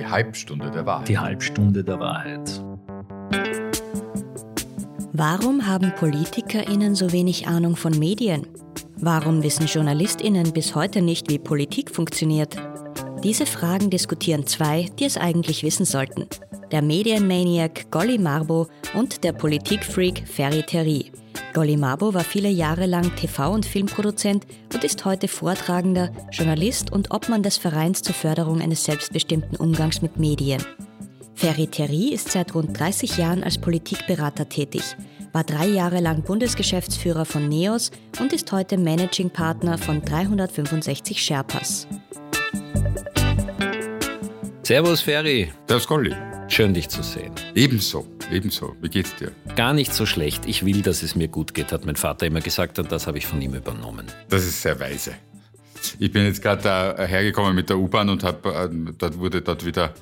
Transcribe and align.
Die 0.00 0.06
Halbstunde 0.06 0.70
der 0.70 0.86
Wahrheit. 0.86 1.08
Die 1.08 1.18
Halbstunde 1.18 1.84
der 1.84 2.00
Wahrheit. 2.00 2.64
Warum 5.12 5.66
haben 5.66 5.92
PolitikerInnen 5.94 6.94
so 6.94 7.12
wenig 7.12 7.46
Ahnung 7.46 7.76
von 7.76 7.98
Medien? 7.98 8.46
Warum 8.96 9.42
wissen 9.42 9.66
JournalistInnen 9.66 10.54
bis 10.54 10.74
heute 10.74 11.02
nicht, 11.02 11.30
wie 11.30 11.38
Politik 11.38 11.90
funktioniert? 11.90 12.56
Diese 13.22 13.44
Fragen 13.44 13.90
diskutieren 13.90 14.46
zwei, 14.46 14.88
die 14.98 15.04
es 15.04 15.18
eigentlich 15.18 15.62
wissen 15.64 15.84
sollten. 15.84 16.26
Der 16.72 16.80
Medienmaniac 16.80 17.90
Golly 17.90 18.16
Marbo 18.16 18.68
und 18.94 19.22
der 19.22 19.34
Politikfreak 19.34 20.26
Ferry 20.26 20.62
Terry. 20.62 21.12
Golly 21.52 21.76
Marbo 21.76 22.14
war 22.14 22.24
viele 22.24 22.48
Jahre 22.48 22.86
lang 22.86 23.10
TV- 23.16 23.52
und 23.52 23.66
Filmproduzent 23.66 24.46
und 24.80 24.86
ist 24.86 25.04
heute 25.04 25.28
Vortragender, 25.28 26.10
Journalist 26.32 26.90
und 26.90 27.10
Obmann 27.10 27.42
des 27.42 27.58
Vereins 27.58 28.00
zur 28.00 28.14
Förderung 28.14 28.62
eines 28.62 28.82
selbstbestimmten 28.82 29.56
Umgangs 29.56 30.00
mit 30.00 30.16
Medien. 30.16 30.64
Ferry 31.34 31.66
Terry 31.66 32.14
ist 32.14 32.30
seit 32.30 32.54
rund 32.54 32.80
30 32.80 33.18
Jahren 33.18 33.44
als 33.44 33.58
Politikberater 33.58 34.48
tätig, 34.48 34.96
war 35.34 35.44
drei 35.44 35.66
Jahre 35.66 36.00
lang 36.00 36.22
Bundesgeschäftsführer 36.22 37.26
von 37.26 37.46
NEOS 37.46 37.90
und 38.20 38.32
ist 38.32 38.50
heute 38.52 38.78
Managing 38.78 39.28
Partner 39.28 39.76
von 39.76 40.02
365 40.02 41.20
Sherpas. 41.20 41.86
Servus 44.62 45.02
Ferry. 45.02 45.52
Servus 45.68 45.86
Golli. 45.86 46.29
Schön 46.50 46.74
dich 46.74 46.88
zu 46.88 47.04
sehen. 47.04 47.32
Ebenso, 47.54 48.08
ebenso. 48.32 48.74
Wie 48.82 48.88
geht's 48.88 49.14
dir? 49.14 49.30
Gar 49.54 49.72
nicht 49.72 49.94
so 49.94 50.04
schlecht. 50.04 50.46
Ich 50.46 50.64
will, 50.66 50.82
dass 50.82 51.04
es 51.04 51.14
mir 51.14 51.28
gut 51.28 51.54
geht, 51.54 51.70
hat 51.70 51.86
mein 51.86 51.94
Vater 51.94 52.26
immer 52.26 52.40
gesagt 52.40 52.80
und 52.80 52.90
das 52.90 53.06
habe 53.06 53.18
ich 53.18 53.26
von 53.26 53.40
ihm 53.40 53.54
übernommen. 53.54 54.06
Das 54.28 54.44
ist 54.44 54.60
sehr 54.60 54.78
weise. 54.80 55.12
Ich 56.00 56.10
bin 56.10 56.24
jetzt 56.24 56.42
gerade 56.42 56.60
da 56.60 57.06
hergekommen 57.06 57.54
mit 57.54 57.70
der 57.70 57.78
U-Bahn 57.78 58.08
und 58.08 58.24
hab, 58.24 58.44
äh, 58.44 58.68
dort 58.98 59.16
wurde 59.18 59.42
dort 59.42 59.64
wieder 59.64 59.94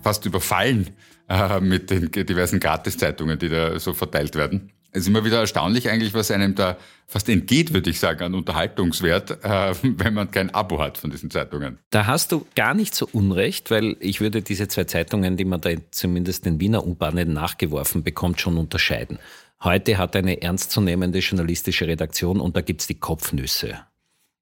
fast 0.00 0.24
überfallen 0.24 0.90
äh, 1.28 1.58
mit 1.58 1.90
den 1.90 2.12
diversen 2.12 2.60
Gratiszeitungen, 2.60 3.36
die 3.36 3.48
da 3.48 3.76
so 3.80 3.92
verteilt 3.92 4.36
werden. 4.36 4.70
Es 4.90 5.02
ist 5.02 5.08
immer 5.08 5.24
wieder 5.24 5.40
erstaunlich 5.40 5.90
eigentlich, 5.90 6.14
was 6.14 6.30
einem 6.30 6.54
da 6.54 6.76
fast 7.06 7.28
entgeht, 7.28 7.72
würde 7.72 7.90
ich 7.90 8.00
sagen, 8.00 8.22
an 8.22 8.34
Unterhaltungswert, 8.34 9.44
äh, 9.44 9.74
wenn 9.82 10.14
man 10.14 10.30
kein 10.30 10.54
Abo 10.54 10.80
hat 10.80 10.98
von 10.98 11.10
diesen 11.10 11.30
Zeitungen. 11.30 11.78
Da 11.90 12.06
hast 12.06 12.32
du 12.32 12.46
gar 12.54 12.74
nicht 12.74 12.94
so 12.94 13.08
unrecht, 13.12 13.70
weil 13.70 13.96
ich 14.00 14.20
würde 14.20 14.42
diese 14.42 14.68
zwei 14.68 14.84
Zeitungen, 14.84 15.36
die 15.36 15.44
man 15.44 15.60
da 15.60 15.70
zumindest 15.90 16.46
in 16.46 16.60
Wiener 16.60 16.86
U-Bahnen 16.86 17.32
nachgeworfen 17.32 18.02
bekommt, 18.02 18.40
schon 18.40 18.56
unterscheiden. 18.56 19.18
Heute 19.62 19.98
hat 19.98 20.14
eine 20.14 20.40
ernstzunehmende 20.40 21.18
journalistische 21.18 21.86
Redaktion 21.86 22.40
und 22.40 22.56
da 22.56 22.60
gibt's 22.60 22.86
die 22.86 22.94
Kopfnüsse 22.94 23.80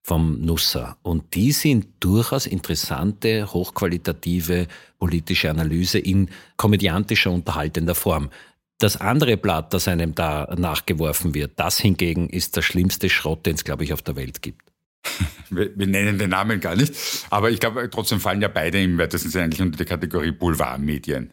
vom 0.03 0.41
Nusser. 0.41 0.99
Und 1.03 1.35
die 1.35 1.51
sind 1.51 1.87
durchaus 1.99 2.47
interessante, 2.47 3.53
hochqualitative 3.53 4.69
politische 5.01 5.51
Analyse 5.51 5.99
in 5.99 6.29
komödiantischer, 6.57 7.33
unterhaltender 7.33 7.97
Form. 7.97 8.31
Das 8.79 8.99
andere 8.99 9.37
Blatt, 9.37 9.73
das 9.73 9.89
einem 9.89 10.15
da 10.15 10.55
nachgeworfen 10.57 11.35
wird, 11.35 11.53
das 11.59 11.79
hingegen 11.79 12.29
ist 12.29 12.57
der 12.57 12.63
schlimmste 12.63 13.09
Schrott, 13.09 13.47
den 13.47 13.55
es, 13.55 13.65
glaube 13.65 13.85
ich, 13.85 13.93
auf 13.93 14.03
der 14.03 14.17
Welt 14.17 14.43
gibt. 14.43 14.63
Wir, 15.51 15.71
wir, 15.79 15.87
nennen 15.87 16.19
den 16.19 16.31
Namen 16.31 16.59
gar 16.59 16.75
nicht, 16.75 16.93
aber 17.31 17.53
ich 17.53 17.61
glaube, 17.61 17.89
trotzdem 17.89 18.19
fallen 18.19 18.43
ja 18.43 18.49
beide 18.49 18.83
im 18.83 18.99
weitesten 18.99 19.29
Sinne 19.29 19.45
eigentlich 19.45 19.63
unter 19.63 19.79
die 19.79 19.85
Kategorie 19.85 20.33
Boulevardmedien. 20.33 21.31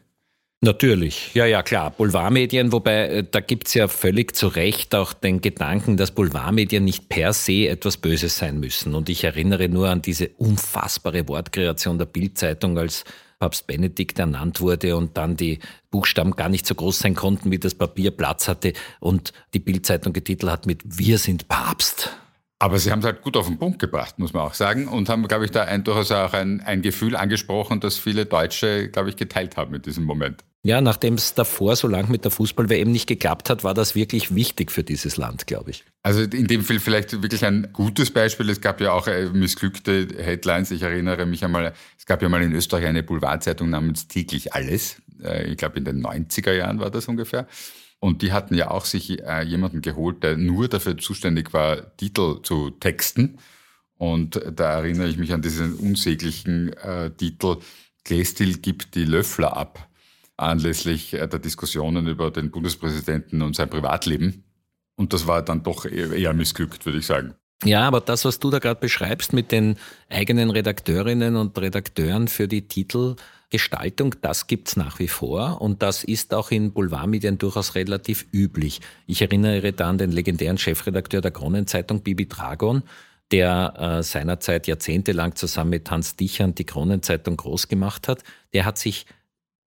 Natürlich, 0.64 1.34
ja, 1.34 1.44
ja, 1.44 1.62
klar. 1.62 1.90
Boulevardmedien, 1.90 2.72
wobei 2.72 3.08
äh, 3.08 3.24
da 3.28 3.40
gibt's 3.40 3.74
ja 3.74 3.86
völlig 3.86 4.34
zu 4.34 4.46
Recht 4.48 4.94
auch 4.94 5.12
den 5.12 5.40
Gedanken, 5.40 5.96
dass 5.98 6.12
Boulevardmedien 6.12 6.84
nicht 6.84 7.08
per 7.08 7.34
se 7.34 7.68
etwas 7.68 7.98
Böses 7.98 8.38
sein 8.38 8.60
müssen. 8.60 8.94
Und 8.94 9.08
ich 9.10 9.24
erinnere 9.24 9.68
nur 9.68 9.90
an 9.90 10.00
diese 10.00 10.28
unfassbare 10.38 11.28
Wortkreation 11.28 11.98
der 11.98 12.06
Bildzeitung, 12.06 12.78
als 12.78 13.04
Papst 13.38 13.66
Benedikt 13.66 14.18
ernannt 14.18 14.60
wurde 14.60 14.96
und 14.96 15.16
dann 15.16 15.36
die 15.36 15.58
Buchstaben 15.90 16.32
gar 16.32 16.48
nicht 16.48 16.66
so 16.66 16.74
groß 16.74 16.98
sein 16.98 17.14
konnten, 17.14 17.50
wie 17.50 17.58
das 17.58 17.74
Papier 17.74 18.10
Platz 18.10 18.48
hatte 18.48 18.72
und 19.00 19.32
die 19.54 19.58
Bildzeitung 19.58 20.12
getitelt 20.12 20.50
hat 20.50 20.66
mit 20.66 20.82
Wir 20.84 21.18
sind 21.18 21.48
Papst. 21.48 22.10
Aber 22.58 22.78
Sie 22.78 22.90
haben 22.90 23.00
es 23.00 23.04
halt 23.04 23.22
gut 23.22 23.36
auf 23.36 23.46
den 23.46 23.58
Punkt 23.58 23.78
gebracht, 23.78 24.18
muss 24.18 24.32
man 24.32 24.42
auch 24.42 24.54
sagen, 24.54 24.88
und 24.88 25.08
haben, 25.08 25.26
glaube 25.28 25.44
ich, 25.44 25.50
da 25.50 25.64
ein, 25.64 25.84
durchaus 25.84 26.10
auch 26.12 26.32
ein, 26.32 26.60
ein 26.60 26.82
Gefühl 26.82 27.16
angesprochen, 27.16 27.80
das 27.80 27.98
viele 27.98 28.26
Deutsche, 28.26 28.88
glaube 28.88 29.10
ich, 29.10 29.16
geteilt 29.16 29.56
haben 29.56 29.74
in 29.74 29.82
diesem 29.82 30.04
Moment. 30.04 30.44
Ja, 30.66 30.80
nachdem 30.80 31.14
es 31.14 31.34
davor 31.34 31.76
so 31.76 31.86
lang 31.88 32.10
mit 32.10 32.24
der 32.24 32.30
Fußball-WM 32.30 32.90
nicht 32.90 33.06
geklappt 33.06 33.50
hat, 33.50 33.64
war 33.64 33.74
das 33.74 33.94
wirklich 33.94 34.34
wichtig 34.34 34.72
für 34.72 34.82
dieses 34.82 35.18
Land, 35.18 35.46
glaube 35.46 35.72
ich. 35.72 35.84
Also 36.02 36.22
in 36.22 36.46
dem 36.46 36.64
Fall 36.64 36.78
vielleicht 36.78 37.20
wirklich 37.20 37.44
ein 37.44 37.68
gutes 37.74 38.10
Beispiel. 38.10 38.48
Es 38.48 38.62
gab 38.62 38.80
ja 38.80 38.92
auch 38.92 39.06
äh, 39.06 39.26
missglückte 39.26 40.08
Headlines. 40.16 40.70
Ich 40.70 40.80
erinnere 40.80 41.26
mich 41.26 41.44
einmal, 41.44 41.74
es 41.98 42.06
gab 42.06 42.22
ja 42.22 42.30
mal 42.30 42.42
in 42.42 42.52
Österreich 42.52 42.86
eine 42.86 43.02
Boulevardzeitung 43.02 43.68
namens 43.68 44.08
Täglich 44.08 44.54
Alles. 44.54 45.02
Äh, 45.22 45.50
ich 45.50 45.58
glaube, 45.58 45.76
in 45.76 45.84
den 45.84 46.02
90er 46.02 46.54
Jahren 46.54 46.80
war 46.80 46.90
das 46.90 47.08
ungefähr. 47.08 47.46
Und 48.00 48.22
die 48.22 48.32
hatten 48.32 48.54
ja 48.54 48.70
auch 48.70 48.86
sich 48.86 49.22
äh, 49.22 49.42
jemanden 49.42 49.82
geholt, 49.82 50.22
der 50.22 50.38
nur 50.38 50.68
dafür 50.68 50.96
zuständig 50.96 51.52
war, 51.52 51.94
Titel 51.98 52.40
zu 52.42 52.70
texten. 52.70 53.36
Und 53.98 54.40
da 54.50 54.78
erinnere 54.78 55.08
ich 55.08 55.18
mich 55.18 55.34
an 55.34 55.42
diesen 55.42 55.74
unsäglichen 55.74 56.74
Titel, 57.16 57.58
Glästil 58.02 58.58
gibt 58.58 58.96
die 58.96 59.04
Löffler 59.04 59.56
ab 59.56 59.88
anlässlich 60.36 61.10
der 61.10 61.26
Diskussionen 61.26 62.06
über 62.06 62.30
den 62.30 62.50
Bundespräsidenten 62.50 63.42
und 63.42 63.56
sein 63.56 63.70
Privatleben. 63.70 64.44
Und 64.96 65.12
das 65.12 65.26
war 65.26 65.42
dann 65.42 65.62
doch 65.62 65.84
eher 65.84 66.32
missglückt, 66.34 66.86
würde 66.86 66.98
ich 66.98 67.06
sagen. 67.06 67.34
Ja, 67.64 67.86
aber 67.86 68.00
das, 68.00 68.24
was 68.24 68.40
du 68.40 68.50
da 68.50 68.58
gerade 68.58 68.80
beschreibst 68.80 69.32
mit 69.32 69.50
den 69.50 69.76
eigenen 70.10 70.50
Redakteurinnen 70.50 71.36
und 71.36 71.56
Redakteuren 71.58 72.28
für 72.28 72.46
die 72.46 72.68
Titelgestaltung, 72.68 74.16
das 74.20 74.46
gibt's 74.46 74.76
nach 74.76 74.98
wie 74.98 75.08
vor 75.08 75.62
und 75.62 75.82
das 75.82 76.04
ist 76.04 76.34
auch 76.34 76.50
in 76.50 76.72
Boulevardmedien 76.72 77.38
durchaus 77.38 77.74
relativ 77.74 78.26
üblich. 78.32 78.80
Ich 79.06 79.22
erinnere 79.22 79.72
da 79.72 79.88
an 79.88 79.98
den 79.98 80.12
legendären 80.12 80.58
Chefredakteur 80.58 81.22
der 81.22 81.30
Kronenzeitung, 81.30 82.02
Bibi 82.02 82.28
Dragon, 82.28 82.82
der 83.30 83.74
äh, 83.78 84.02
seinerzeit 84.02 84.66
jahrzehntelang 84.66 85.34
zusammen 85.34 85.70
mit 85.70 85.90
Hans 85.90 86.16
Dichern 86.16 86.54
die 86.54 86.66
Kronenzeitung 86.66 87.38
groß 87.38 87.68
gemacht 87.68 88.08
hat. 88.08 88.22
Der 88.52 88.66
hat 88.66 88.76
sich 88.76 89.06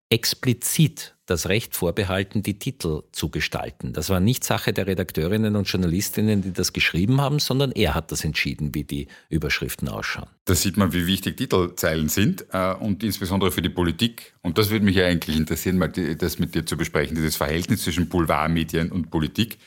explizit 0.10 1.16
das 1.26 1.50
Recht 1.50 1.76
vorbehalten, 1.76 2.42
die 2.42 2.58
Titel 2.58 3.04
zu 3.12 3.30
gestalten. 3.30 3.92
Das 3.92 4.10
war 4.10 4.22
nicht 4.22 4.46
Sache 4.46 4.72
der 4.72 4.88
Redakteurinnen 4.88 5.58
und 5.58 5.68
Journalistinnen, 5.70 6.42
die 6.42 6.54
das 6.54 6.72
geschrieben 6.72 7.20
haben, 7.20 7.40
sondern 7.40 7.74
er 7.74 7.94
hat 7.94 8.14
das 8.14 8.24
entschieden, 8.24 8.74
wie 8.74 8.86
die 8.86 9.08
Überschriften 9.30 9.90
ausschauen. 9.90 10.30
Da 10.46 10.56
sieht 10.56 10.78
man, 10.78 10.94
wie 10.94 11.06
wichtig 11.06 11.36
Titelzeilen 11.36 12.08
sind 12.08 12.46
äh, 12.54 12.74
und 12.76 13.04
insbesondere 13.04 13.52
für 13.52 13.62
die 13.62 13.70
Politik. 13.70 14.34
Und 14.42 14.58
das 14.58 14.70
würde 14.70 14.86
mich 14.86 14.96
ja 14.96 15.06
eigentlich 15.06 15.36
interessieren, 15.36 15.78
mal 15.78 15.90
das 15.90 16.40
mit 16.40 16.56
dir 16.56 16.66
zu 16.66 16.78
besprechen, 16.78 17.16
dieses 17.16 17.36
Verhältnis 17.36 17.84
zwischen 17.84 18.08
Boulevardmedien 18.08 18.90
und 18.92 19.10
Politik. 19.10 19.58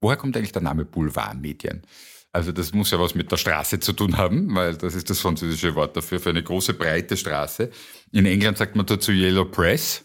Woher 0.00 0.16
kommt 0.16 0.36
eigentlich 0.36 0.52
der 0.52 0.62
Name 0.62 0.86
Boulevardmedien? 0.86 1.82
Also 2.34 2.50
das 2.50 2.74
muss 2.74 2.90
ja 2.90 2.98
was 2.98 3.14
mit 3.14 3.30
der 3.30 3.36
Straße 3.36 3.78
zu 3.78 3.92
tun 3.92 4.16
haben, 4.16 4.52
weil 4.56 4.74
das 4.74 4.96
ist 4.96 5.08
das 5.08 5.20
französische 5.20 5.76
Wort 5.76 5.96
dafür, 5.96 6.18
für 6.18 6.30
eine 6.30 6.42
große, 6.42 6.74
breite 6.74 7.16
Straße. 7.16 7.70
In 8.10 8.26
England 8.26 8.58
sagt 8.58 8.74
man 8.74 8.84
dazu 8.86 9.12
Yellow 9.12 9.44
Press, 9.44 10.04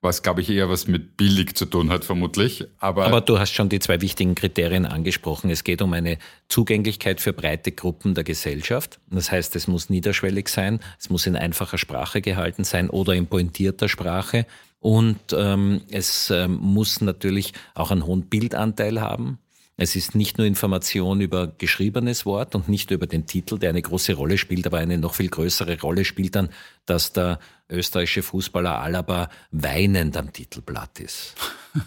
was, 0.00 0.24
glaube 0.24 0.40
ich, 0.40 0.50
eher 0.50 0.68
was 0.68 0.88
mit 0.88 1.16
billig 1.16 1.54
zu 1.54 1.66
tun 1.66 1.90
hat, 1.90 2.04
vermutlich. 2.04 2.64
Aber, 2.80 3.06
Aber 3.06 3.20
du 3.20 3.38
hast 3.38 3.52
schon 3.52 3.68
die 3.68 3.78
zwei 3.78 4.00
wichtigen 4.00 4.34
Kriterien 4.34 4.86
angesprochen. 4.86 5.50
Es 5.50 5.62
geht 5.62 5.80
um 5.80 5.92
eine 5.92 6.18
Zugänglichkeit 6.48 7.20
für 7.20 7.32
breite 7.32 7.70
Gruppen 7.70 8.14
der 8.14 8.24
Gesellschaft. 8.24 8.98
Das 9.08 9.30
heißt, 9.30 9.54
es 9.54 9.68
muss 9.68 9.88
niederschwellig 9.88 10.48
sein, 10.48 10.80
es 10.98 11.10
muss 11.10 11.26
in 11.26 11.36
einfacher 11.36 11.78
Sprache 11.78 12.20
gehalten 12.20 12.64
sein 12.64 12.90
oder 12.90 13.12
in 13.14 13.28
pointierter 13.28 13.88
Sprache. 13.88 14.46
Und 14.80 15.20
ähm, 15.32 15.82
es 15.92 16.30
ähm, 16.30 16.58
muss 16.60 17.00
natürlich 17.00 17.52
auch 17.74 17.92
einen 17.92 18.04
hohen 18.04 18.22
Bildanteil 18.22 19.00
haben. 19.00 19.38
Es 19.80 19.94
ist 19.94 20.16
nicht 20.16 20.38
nur 20.38 20.46
Information 20.46 21.20
über 21.20 21.46
geschriebenes 21.46 22.26
Wort 22.26 22.56
und 22.56 22.68
nicht 22.68 22.90
über 22.90 23.06
den 23.06 23.26
Titel, 23.26 23.60
der 23.60 23.70
eine 23.70 23.80
große 23.80 24.12
Rolle 24.14 24.36
spielt, 24.36 24.66
aber 24.66 24.78
eine 24.78 24.98
noch 24.98 25.14
viel 25.14 25.28
größere 25.28 25.80
Rolle 25.80 26.04
spielt 26.04 26.34
dann, 26.34 26.48
dass 26.84 27.12
der 27.12 27.38
österreichische 27.70 28.24
Fußballer 28.24 28.80
Alaba 28.80 29.30
weinend 29.52 30.16
am 30.16 30.32
Titelblatt 30.32 31.00
ist. 31.00 31.34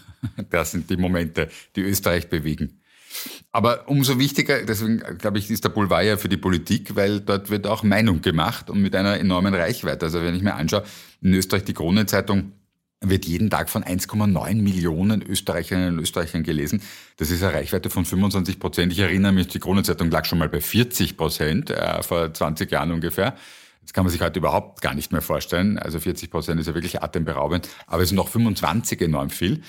Das 0.50 0.70
sind 0.70 0.88
die 0.88 0.96
Momente, 0.96 1.48
die 1.74 1.80
Österreich 1.80 2.30
bewegen. 2.30 2.80
Aber 3.50 3.88
umso 3.88 4.20
wichtiger, 4.20 4.62
deswegen 4.62 5.02
glaube 5.18 5.38
ich, 5.38 5.50
ist 5.50 5.64
der 5.64 5.70
Boulevard 5.70 6.04
ja 6.04 6.16
für 6.16 6.28
die 6.28 6.36
Politik, 6.36 6.94
weil 6.94 7.20
dort 7.20 7.50
wird 7.50 7.66
auch 7.66 7.82
Meinung 7.82 8.22
gemacht 8.22 8.70
und 8.70 8.80
mit 8.80 8.94
einer 8.94 9.18
enormen 9.18 9.52
Reichweite. 9.52 10.06
Also 10.06 10.22
wenn 10.22 10.36
ich 10.36 10.42
mir 10.42 10.54
anschaue, 10.54 10.84
in 11.20 11.34
Österreich 11.34 11.64
die 11.64 11.74
Kronenzeitung 11.74 12.52
wird 13.02 13.26
jeden 13.26 13.50
Tag 13.50 13.68
von 13.68 13.84
1,9 13.84 14.54
Millionen 14.56 15.22
Österreicherinnen 15.22 15.98
und 15.98 16.00
Österreichern 16.00 16.42
gelesen. 16.42 16.82
Das 17.16 17.30
ist 17.30 17.42
eine 17.42 17.54
Reichweite 17.54 17.90
von 17.90 18.04
25 18.04 18.58
Prozent. 18.58 18.92
Ich 18.92 19.00
erinnere 19.00 19.32
mich, 19.32 19.48
die 19.48 19.58
Kronenzeitung 19.58 20.10
lag 20.10 20.24
schon 20.24 20.38
mal 20.38 20.48
bei 20.48 20.60
40 20.60 21.16
Prozent, 21.16 21.70
äh, 21.70 22.02
vor 22.02 22.32
20 22.32 22.70
Jahren 22.70 22.92
ungefähr. 22.92 23.36
Das 23.82 23.92
kann 23.92 24.04
man 24.04 24.12
sich 24.12 24.20
heute 24.20 24.38
überhaupt 24.38 24.80
gar 24.80 24.94
nicht 24.94 25.12
mehr 25.12 25.22
vorstellen. 25.22 25.78
Also 25.78 25.98
40 25.98 26.30
Prozent 26.30 26.60
ist 26.60 26.68
ja 26.68 26.74
wirklich 26.74 27.02
atemberaubend. 27.02 27.68
Aber 27.86 28.02
es 28.02 28.10
sind 28.10 28.16
noch 28.16 28.28
25 28.28 29.00
enorm 29.00 29.30
viel. 29.30 29.62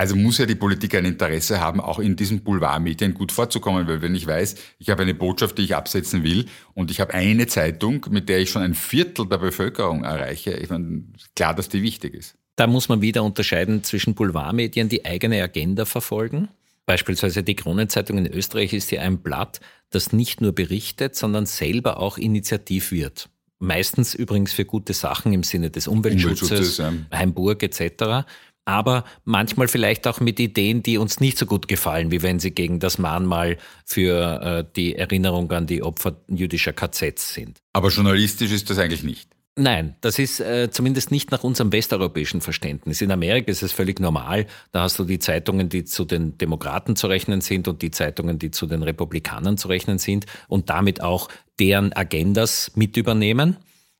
Also 0.00 0.16
muss 0.16 0.38
ja 0.38 0.46
die 0.46 0.54
Politik 0.54 0.94
ein 0.94 1.04
Interesse 1.04 1.60
haben, 1.60 1.78
auch 1.78 1.98
in 1.98 2.16
diesen 2.16 2.42
Boulevardmedien 2.42 3.12
gut 3.12 3.32
vorzukommen, 3.32 3.86
weil 3.86 4.00
wenn 4.00 4.14
ich 4.14 4.26
weiß, 4.26 4.54
ich 4.78 4.88
habe 4.88 5.02
eine 5.02 5.12
Botschaft, 5.12 5.58
die 5.58 5.62
ich 5.62 5.76
absetzen 5.76 6.22
will 6.22 6.46
und 6.72 6.90
ich 6.90 7.00
habe 7.00 7.12
eine 7.12 7.46
Zeitung, 7.48 8.06
mit 8.08 8.30
der 8.30 8.38
ich 8.38 8.48
schon 8.48 8.62
ein 8.62 8.72
Viertel 8.72 9.28
der 9.28 9.36
Bevölkerung 9.36 10.04
erreiche, 10.04 10.52
ich 10.52 10.70
meine, 10.70 11.04
klar, 11.36 11.54
dass 11.54 11.68
die 11.68 11.82
wichtig 11.82 12.14
ist. 12.14 12.39
Da 12.60 12.66
muss 12.66 12.90
man 12.90 13.00
wieder 13.00 13.24
unterscheiden 13.24 13.84
zwischen 13.84 14.14
Boulevardmedien, 14.14 14.90
die 14.90 15.06
eigene 15.06 15.42
Agenda 15.42 15.86
verfolgen. 15.86 16.50
Beispielsweise 16.84 17.42
die 17.42 17.56
Kronenzeitung 17.56 18.18
in 18.18 18.26
Österreich 18.26 18.74
ist 18.74 18.90
ja 18.90 19.00
ein 19.00 19.20
Blatt, 19.22 19.60
das 19.88 20.12
nicht 20.12 20.42
nur 20.42 20.52
berichtet, 20.52 21.16
sondern 21.16 21.46
selber 21.46 21.98
auch 21.98 22.18
initiativ 22.18 22.92
wird. 22.92 23.30
Meistens 23.60 24.14
übrigens 24.14 24.52
für 24.52 24.66
gute 24.66 24.92
Sachen 24.92 25.32
im 25.32 25.42
Sinne 25.42 25.70
des 25.70 25.88
Umweltschutzes, 25.88 26.50
Umweltschutzes. 26.50 27.08
Heimburg 27.10 27.62
etc 27.62 28.26
aber 28.66 29.04
manchmal 29.24 29.66
vielleicht 29.66 30.06
auch 30.06 30.20
mit 30.20 30.38
Ideen, 30.38 30.82
die 30.82 30.98
uns 30.98 31.18
nicht 31.18 31.38
so 31.38 31.46
gut 31.46 31.66
gefallen, 31.66 32.12
wie 32.12 32.22
wenn 32.22 32.38
sie 32.38 32.52
gegen 32.52 32.78
das 32.78 32.98
Mahnmal 32.98 33.56
für 33.84 34.42
äh, 34.42 34.64
die 34.76 34.94
Erinnerung 34.94 35.50
an 35.50 35.66
die 35.66 35.82
Opfer 35.82 36.16
jüdischer 36.28 36.72
KZs 36.72 37.34
sind. 37.34 37.58
Aber 37.72 37.88
journalistisch 37.88 38.52
ist 38.52 38.70
das 38.70 38.78
eigentlich 38.78 39.02
nicht. 39.02 39.28
Nein, 39.56 39.96
das 40.00 40.18
ist 40.18 40.40
äh, 40.40 40.70
zumindest 40.70 41.10
nicht 41.10 41.32
nach 41.32 41.42
unserem 41.42 41.72
westeuropäischen 41.72 42.40
Verständnis. 42.40 43.00
In 43.00 43.10
Amerika 43.10 43.50
ist 43.50 43.62
es 43.62 43.72
völlig 43.72 43.98
normal. 43.98 44.46
Da 44.72 44.82
hast 44.82 44.98
du 44.98 45.04
die 45.04 45.18
Zeitungen, 45.18 45.68
die 45.68 45.84
zu 45.84 46.04
den 46.04 46.38
Demokraten 46.38 46.94
zu 46.94 47.08
rechnen 47.08 47.40
sind 47.40 47.66
und 47.66 47.82
die 47.82 47.90
Zeitungen, 47.90 48.38
die 48.38 48.52
zu 48.52 48.66
den 48.66 48.82
Republikanern 48.82 49.58
zu 49.58 49.68
rechnen 49.68 49.98
sind 49.98 50.26
und 50.48 50.70
damit 50.70 51.02
auch 51.02 51.28
deren 51.58 51.92
Agendas 51.92 52.72
mit 52.76 52.96
übernehmen. 52.96 53.56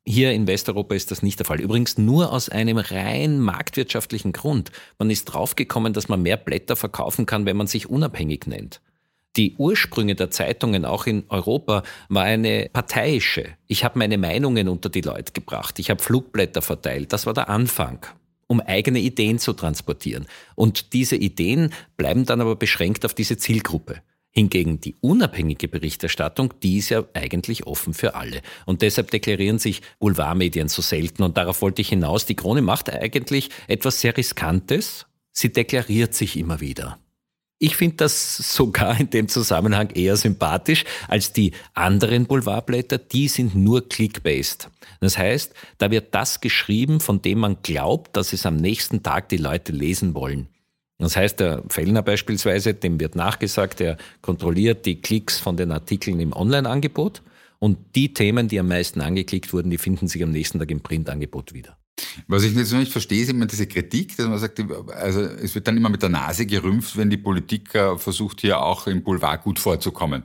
Hier 0.06 0.32
in 0.32 0.46
Westeuropa 0.46 0.94
ist 0.94 1.10
das 1.10 1.22
nicht 1.22 1.40
der 1.40 1.46
Fall. 1.46 1.60
Übrigens 1.60 1.98
nur 1.98 2.32
aus 2.32 2.48
einem 2.48 2.78
rein 2.78 3.38
marktwirtschaftlichen 3.38 4.32
Grund. 4.32 4.70
Man 4.98 5.10
ist 5.10 5.26
draufgekommen, 5.26 5.92
dass 5.92 6.08
man 6.08 6.22
mehr 6.22 6.38
Blätter 6.38 6.76
verkaufen 6.76 7.26
kann, 7.26 7.44
wenn 7.44 7.56
man 7.56 7.66
sich 7.66 7.90
unabhängig 7.90 8.46
nennt. 8.46 8.80
Die 9.36 9.54
Ursprünge 9.56 10.16
der 10.16 10.30
Zeitungen 10.30 10.84
auch 10.84 11.06
in 11.06 11.24
Europa 11.28 11.84
war 12.08 12.24
eine 12.24 12.68
parteiische. 12.72 13.50
Ich 13.68 13.84
habe 13.84 13.98
meine 13.98 14.18
Meinungen 14.18 14.68
unter 14.68 14.88
die 14.88 15.02
Leute 15.02 15.32
gebracht. 15.32 15.78
Ich 15.78 15.90
habe 15.90 16.02
Flugblätter 16.02 16.62
verteilt. 16.62 17.12
Das 17.12 17.26
war 17.26 17.34
der 17.34 17.48
Anfang, 17.48 18.04
um 18.48 18.60
eigene 18.60 18.98
Ideen 18.98 19.38
zu 19.38 19.52
transportieren. 19.52 20.26
Und 20.56 20.92
diese 20.94 21.14
Ideen 21.14 21.72
bleiben 21.96 22.26
dann 22.26 22.40
aber 22.40 22.56
beschränkt 22.56 23.04
auf 23.04 23.14
diese 23.14 23.36
Zielgruppe. 23.36 24.02
Hingegen 24.32 24.80
die 24.80 24.96
unabhängige 25.00 25.66
Berichterstattung, 25.68 26.54
die 26.62 26.78
ist 26.78 26.88
ja 26.88 27.04
eigentlich 27.14 27.66
offen 27.66 27.94
für 27.94 28.14
alle. 28.14 28.42
Und 28.64 28.82
deshalb 28.82 29.10
deklarieren 29.10 29.58
sich 29.58 29.82
Boulevardmedien 29.98 30.68
so 30.68 30.82
selten. 30.82 31.22
Und 31.22 31.36
darauf 31.36 31.62
wollte 31.62 31.82
ich 31.82 31.88
hinaus. 31.88 32.26
Die 32.26 32.36
Krone 32.36 32.62
macht 32.62 32.90
eigentlich 32.90 33.50
etwas 33.68 34.00
sehr 34.00 34.16
Riskantes. 34.16 35.06
Sie 35.32 35.52
deklariert 35.52 36.14
sich 36.14 36.36
immer 36.36 36.60
wieder. 36.60 36.98
Ich 37.62 37.76
finde 37.76 37.96
das 37.96 38.38
sogar 38.38 38.98
in 38.98 39.10
dem 39.10 39.28
Zusammenhang 39.28 39.90
eher 39.90 40.16
sympathisch 40.16 40.84
als 41.08 41.34
die 41.34 41.52
anderen 41.74 42.24
Boulevardblätter. 42.24 42.96
Die 42.96 43.28
sind 43.28 43.54
nur 43.54 43.86
click-based. 43.86 44.70
Das 45.00 45.18
heißt, 45.18 45.52
da 45.76 45.90
wird 45.90 46.14
das 46.14 46.40
geschrieben, 46.40 47.00
von 47.00 47.20
dem 47.20 47.40
man 47.40 47.58
glaubt, 47.62 48.16
dass 48.16 48.32
es 48.32 48.46
am 48.46 48.56
nächsten 48.56 49.02
Tag 49.02 49.28
die 49.28 49.36
Leute 49.36 49.72
lesen 49.72 50.14
wollen. 50.14 50.48
Das 50.98 51.16
heißt, 51.16 51.40
der 51.40 51.62
Fellner 51.68 52.02
beispielsweise, 52.02 52.72
dem 52.72 52.98
wird 52.98 53.14
nachgesagt, 53.14 53.82
er 53.82 53.98
kontrolliert 54.22 54.86
die 54.86 55.02
Klicks 55.02 55.38
von 55.38 55.58
den 55.58 55.70
Artikeln 55.70 56.18
im 56.18 56.32
Online-Angebot 56.32 57.20
und 57.58 57.76
die 57.94 58.14
Themen, 58.14 58.48
die 58.48 58.58
am 58.58 58.68
meisten 58.68 59.02
angeklickt 59.02 59.52
wurden, 59.52 59.70
die 59.70 59.78
finden 59.78 60.08
sich 60.08 60.22
am 60.22 60.30
nächsten 60.30 60.58
Tag 60.58 60.70
im 60.70 60.80
Print-Angebot 60.80 61.52
wieder. 61.52 61.76
Was 62.26 62.42
ich 62.42 62.54
jetzt 62.54 62.72
noch 62.72 62.78
nicht 62.78 62.92
verstehe, 62.92 63.22
ist 63.22 63.30
immer 63.30 63.46
diese 63.46 63.66
Kritik, 63.66 64.16
dass 64.16 64.26
man 64.26 64.38
sagt, 64.38 64.60
also 64.92 65.20
es 65.20 65.54
wird 65.54 65.66
dann 65.66 65.76
immer 65.76 65.88
mit 65.88 66.02
der 66.02 66.08
Nase 66.08 66.46
gerümpft, 66.46 66.96
wenn 66.96 67.10
die 67.10 67.16
Politik 67.16 67.70
versucht, 67.70 68.40
hier 68.40 68.60
auch 68.60 68.86
im 68.86 69.02
Boulevard 69.02 69.42
gut 69.42 69.58
vorzukommen. 69.58 70.24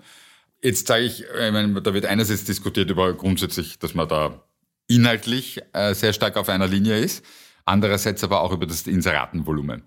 Jetzt 0.61 0.87
sage 0.87 1.03
ich, 1.03 1.21
ich 1.21 1.51
meine, 1.51 1.81
da 1.81 1.93
wird 1.93 2.05
einerseits 2.05 2.43
diskutiert 2.43 2.89
über 2.89 3.13
grundsätzlich, 3.13 3.77
dass 3.77 3.93
man 3.93 4.07
da 4.07 4.43
inhaltlich 4.87 5.61
äh, 5.73 5.93
sehr 5.93 6.13
stark 6.13 6.37
auf 6.37 6.49
einer 6.49 6.67
Linie 6.67 6.99
ist, 6.99 7.23
andererseits 7.65 8.23
aber 8.23 8.41
auch 8.41 8.51
über 8.51 8.65
das 8.65 8.87
Inseratenvolumen. 8.87 9.83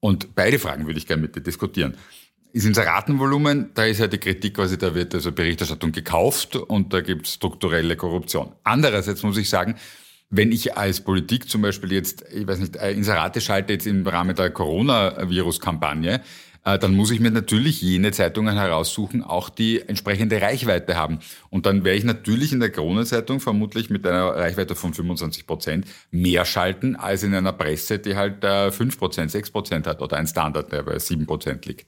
Und 0.00 0.34
beide 0.34 0.58
Fragen 0.58 0.86
würde 0.86 0.98
ich 0.98 1.06
gerne 1.06 1.22
mit 1.22 1.36
dir 1.36 1.40
diskutieren. 1.40 1.96
Ist 2.52 2.64
Inseratenvolumen, 2.64 3.72
da 3.74 3.84
ist 3.84 3.98
ja 3.98 4.06
die 4.06 4.18
Kritik 4.18 4.54
quasi, 4.54 4.78
da 4.78 4.94
wird 4.94 5.14
also 5.14 5.32
Berichterstattung 5.32 5.92
gekauft 5.92 6.56
und 6.56 6.92
da 6.92 7.00
gibt 7.00 7.26
es 7.26 7.34
strukturelle 7.34 7.96
Korruption. 7.96 8.52
Andererseits 8.64 9.22
muss 9.22 9.36
ich 9.36 9.48
sagen, 9.48 9.76
wenn 10.30 10.52
ich 10.52 10.76
als 10.76 11.00
Politik 11.00 11.48
zum 11.48 11.62
Beispiel 11.62 11.92
jetzt, 11.92 12.24
ich 12.32 12.46
weiß 12.46 12.58
nicht, 12.58 12.76
Inserate 12.76 13.40
schalte 13.40 13.72
jetzt 13.72 13.86
im 13.86 14.06
Rahmen 14.06 14.34
der 14.34 14.50
Coronavirus-Kampagne, 14.50 16.20
äh, 16.64 16.78
dann 16.78 16.94
muss 16.94 17.12
ich 17.12 17.20
mir 17.20 17.30
natürlich 17.30 17.80
jene 17.80 18.10
Zeitungen 18.10 18.58
heraussuchen, 18.58 19.22
auch 19.22 19.48
die 19.48 19.80
entsprechende 19.80 20.42
Reichweite 20.42 20.96
haben. 20.96 21.20
Und 21.48 21.64
dann 21.64 21.84
werde 21.84 21.98
ich 21.98 22.04
natürlich 22.04 22.52
in 22.52 22.60
der 22.60 22.72
Corona-Zeitung 22.72 23.38
vermutlich 23.38 23.88
mit 23.88 24.04
einer 24.06 24.34
Reichweite 24.34 24.74
von 24.74 24.92
25 24.92 25.46
Prozent 25.46 25.86
mehr 26.10 26.44
schalten, 26.44 26.96
als 26.96 27.22
in 27.22 27.34
einer 27.34 27.52
Presse, 27.52 28.00
die 28.00 28.16
halt 28.16 28.44
5 28.44 28.98
Prozent, 28.98 29.30
6 29.30 29.50
Prozent 29.52 29.86
hat 29.86 30.02
oder 30.02 30.16
ein 30.16 30.26
Standard, 30.26 30.72
der 30.72 30.82
bei 30.82 30.98
7 30.98 31.24
Prozent 31.24 31.64
liegt. 31.66 31.86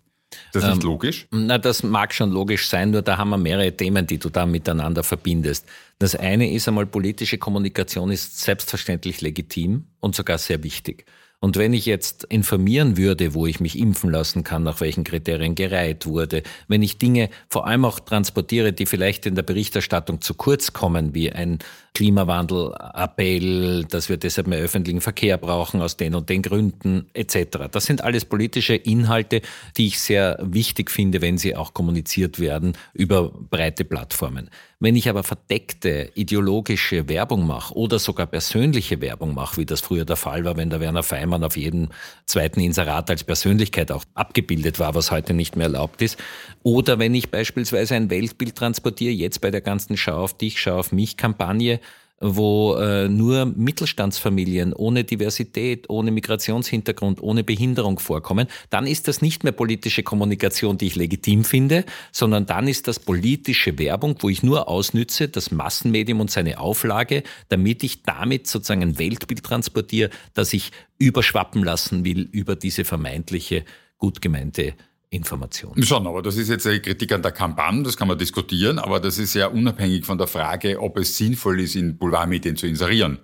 Das 0.52 0.64
ist 0.64 0.70
ähm, 0.70 0.80
logisch? 0.80 1.26
Na, 1.30 1.58
das 1.58 1.82
mag 1.82 2.12
schon 2.12 2.30
logisch 2.30 2.68
sein, 2.68 2.90
nur 2.90 3.02
da 3.02 3.16
haben 3.16 3.30
wir 3.30 3.38
mehrere 3.38 3.76
Themen, 3.76 4.06
die 4.06 4.18
du 4.18 4.28
da 4.28 4.46
miteinander 4.46 5.02
verbindest. 5.02 5.66
Das 5.98 6.14
eine 6.14 6.52
ist 6.52 6.68
einmal, 6.68 6.86
politische 6.86 7.38
Kommunikation 7.38 8.10
ist 8.10 8.40
selbstverständlich 8.40 9.20
legitim 9.20 9.86
und 10.00 10.14
sogar 10.14 10.38
sehr 10.38 10.62
wichtig. 10.62 11.06
Und 11.40 11.56
wenn 11.56 11.72
ich 11.72 11.86
jetzt 11.86 12.24
informieren 12.24 12.96
würde, 12.96 13.32
wo 13.32 13.46
ich 13.46 13.60
mich 13.60 13.78
impfen 13.78 14.10
lassen 14.10 14.42
kann, 14.42 14.64
nach 14.64 14.80
welchen 14.80 15.04
Kriterien 15.04 15.54
gereiht 15.54 16.04
wurde, 16.04 16.42
wenn 16.66 16.82
ich 16.82 16.98
Dinge 16.98 17.30
vor 17.48 17.68
allem 17.68 17.84
auch 17.84 18.00
transportiere, 18.00 18.72
die 18.72 18.86
vielleicht 18.86 19.24
in 19.24 19.36
der 19.36 19.44
Berichterstattung 19.44 20.20
zu 20.20 20.34
kurz 20.34 20.72
kommen, 20.72 21.14
wie 21.14 21.30
ein 21.30 21.60
Klimawandel-Appell, 21.94 23.84
dass 23.84 24.08
wir 24.08 24.16
deshalb 24.16 24.48
mehr 24.48 24.58
öffentlichen 24.58 25.00
Verkehr 25.00 25.38
brauchen 25.38 25.80
aus 25.80 25.96
den 25.96 26.16
und 26.16 26.28
den 26.28 26.42
Gründen 26.42 27.06
etc. 27.14 27.68
Das 27.70 27.86
sind 27.86 28.02
alles 28.02 28.24
politische 28.24 28.74
Inhalte, 28.74 29.40
die 29.76 29.86
ich 29.86 30.00
sehr 30.00 30.38
wichtig 30.42 30.90
finde, 30.90 31.20
wenn 31.20 31.38
sie 31.38 31.54
auch 31.54 31.72
kommuniziert 31.72 32.40
werden 32.40 32.76
über 32.94 33.30
breite 33.30 33.84
Plattformen. 33.84 34.50
Wenn 34.80 34.94
ich 34.94 35.08
aber 35.08 35.24
verdeckte 35.24 36.12
ideologische 36.14 37.08
Werbung 37.08 37.44
mache 37.48 37.74
oder 37.74 37.98
sogar 37.98 38.26
persönliche 38.26 39.00
Werbung 39.00 39.34
mache, 39.34 39.56
wie 39.56 39.66
das 39.66 39.80
früher 39.80 40.04
der 40.04 40.14
Fall 40.14 40.44
war, 40.44 40.56
wenn 40.56 40.70
der 40.70 40.78
Werner 40.78 41.02
Feimann 41.02 41.42
auf 41.42 41.56
jedem 41.56 41.88
zweiten 42.26 42.60
Inserat 42.60 43.10
als 43.10 43.24
Persönlichkeit 43.24 43.90
auch 43.90 44.04
abgebildet 44.14 44.78
war, 44.78 44.94
was 44.94 45.10
heute 45.10 45.34
nicht 45.34 45.56
mehr 45.56 45.66
erlaubt 45.66 46.00
ist, 46.00 46.16
oder 46.62 47.00
wenn 47.00 47.12
ich 47.16 47.28
beispielsweise 47.28 47.96
ein 47.96 48.08
Weltbild 48.08 48.54
transportiere, 48.54 49.12
jetzt 49.12 49.40
bei 49.40 49.50
der 49.50 49.62
ganzen 49.62 49.96
Schau 49.96 50.22
auf 50.22 50.38
dich, 50.38 50.60
Schau 50.60 50.78
auf 50.78 50.92
mich 50.92 51.16
Kampagne, 51.16 51.80
wo 52.20 52.74
äh, 52.74 53.08
nur 53.08 53.46
Mittelstandsfamilien 53.46 54.72
ohne 54.72 55.04
Diversität, 55.04 55.88
ohne 55.88 56.10
Migrationshintergrund, 56.10 57.22
ohne 57.22 57.44
Behinderung 57.44 57.98
vorkommen, 57.98 58.48
dann 58.70 58.86
ist 58.86 59.08
das 59.08 59.22
nicht 59.22 59.44
mehr 59.44 59.52
politische 59.52 60.02
Kommunikation, 60.02 60.78
die 60.78 60.86
ich 60.86 60.96
legitim 60.96 61.44
finde, 61.44 61.84
sondern 62.10 62.46
dann 62.46 62.66
ist 62.66 62.88
das 62.88 62.98
politische 62.98 63.78
Werbung, 63.78 64.16
wo 64.20 64.28
ich 64.28 64.42
nur 64.42 64.68
ausnütze, 64.68 65.28
das 65.28 65.50
Massenmedium 65.50 66.20
und 66.20 66.30
seine 66.30 66.58
Auflage, 66.58 67.22
damit 67.48 67.84
ich 67.84 68.02
damit 68.02 68.46
sozusagen 68.46 68.82
ein 68.82 68.98
Weltbild 68.98 69.44
transportiere, 69.44 70.10
das 70.34 70.52
ich 70.52 70.72
überschwappen 70.98 71.62
lassen 71.62 72.04
will 72.04 72.28
über 72.32 72.56
diese 72.56 72.84
vermeintliche 72.84 73.64
gut 73.98 74.20
gemeinte 74.20 74.74
Information. 75.10 75.82
Schon, 75.82 76.06
aber 76.06 76.22
das 76.22 76.36
ist 76.36 76.48
jetzt 76.48 76.66
eine 76.66 76.80
Kritik 76.80 77.12
an 77.12 77.22
der 77.22 77.32
Kampagne, 77.32 77.82
das 77.82 77.96
kann 77.96 78.08
man 78.08 78.18
diskutieren, 78.18 78.78
aber 78.78 79.00
das 79.00 79.18
ist 79.18 79.34
ja 79.34 79.46
unabhängig 79.46 80.04
von 80.04 80.18
der 80.18 80.26
Frage, 80.26 80.80
ob 80.80 80.98
es 80.98 81.16
sinnvoll 81.16 81.60
ist, 81.60 81.76
in 81.76 81.96
Boulevardmedien 81.96 82.56
zu 82.56 82.66
inserieren. 82.66 83.18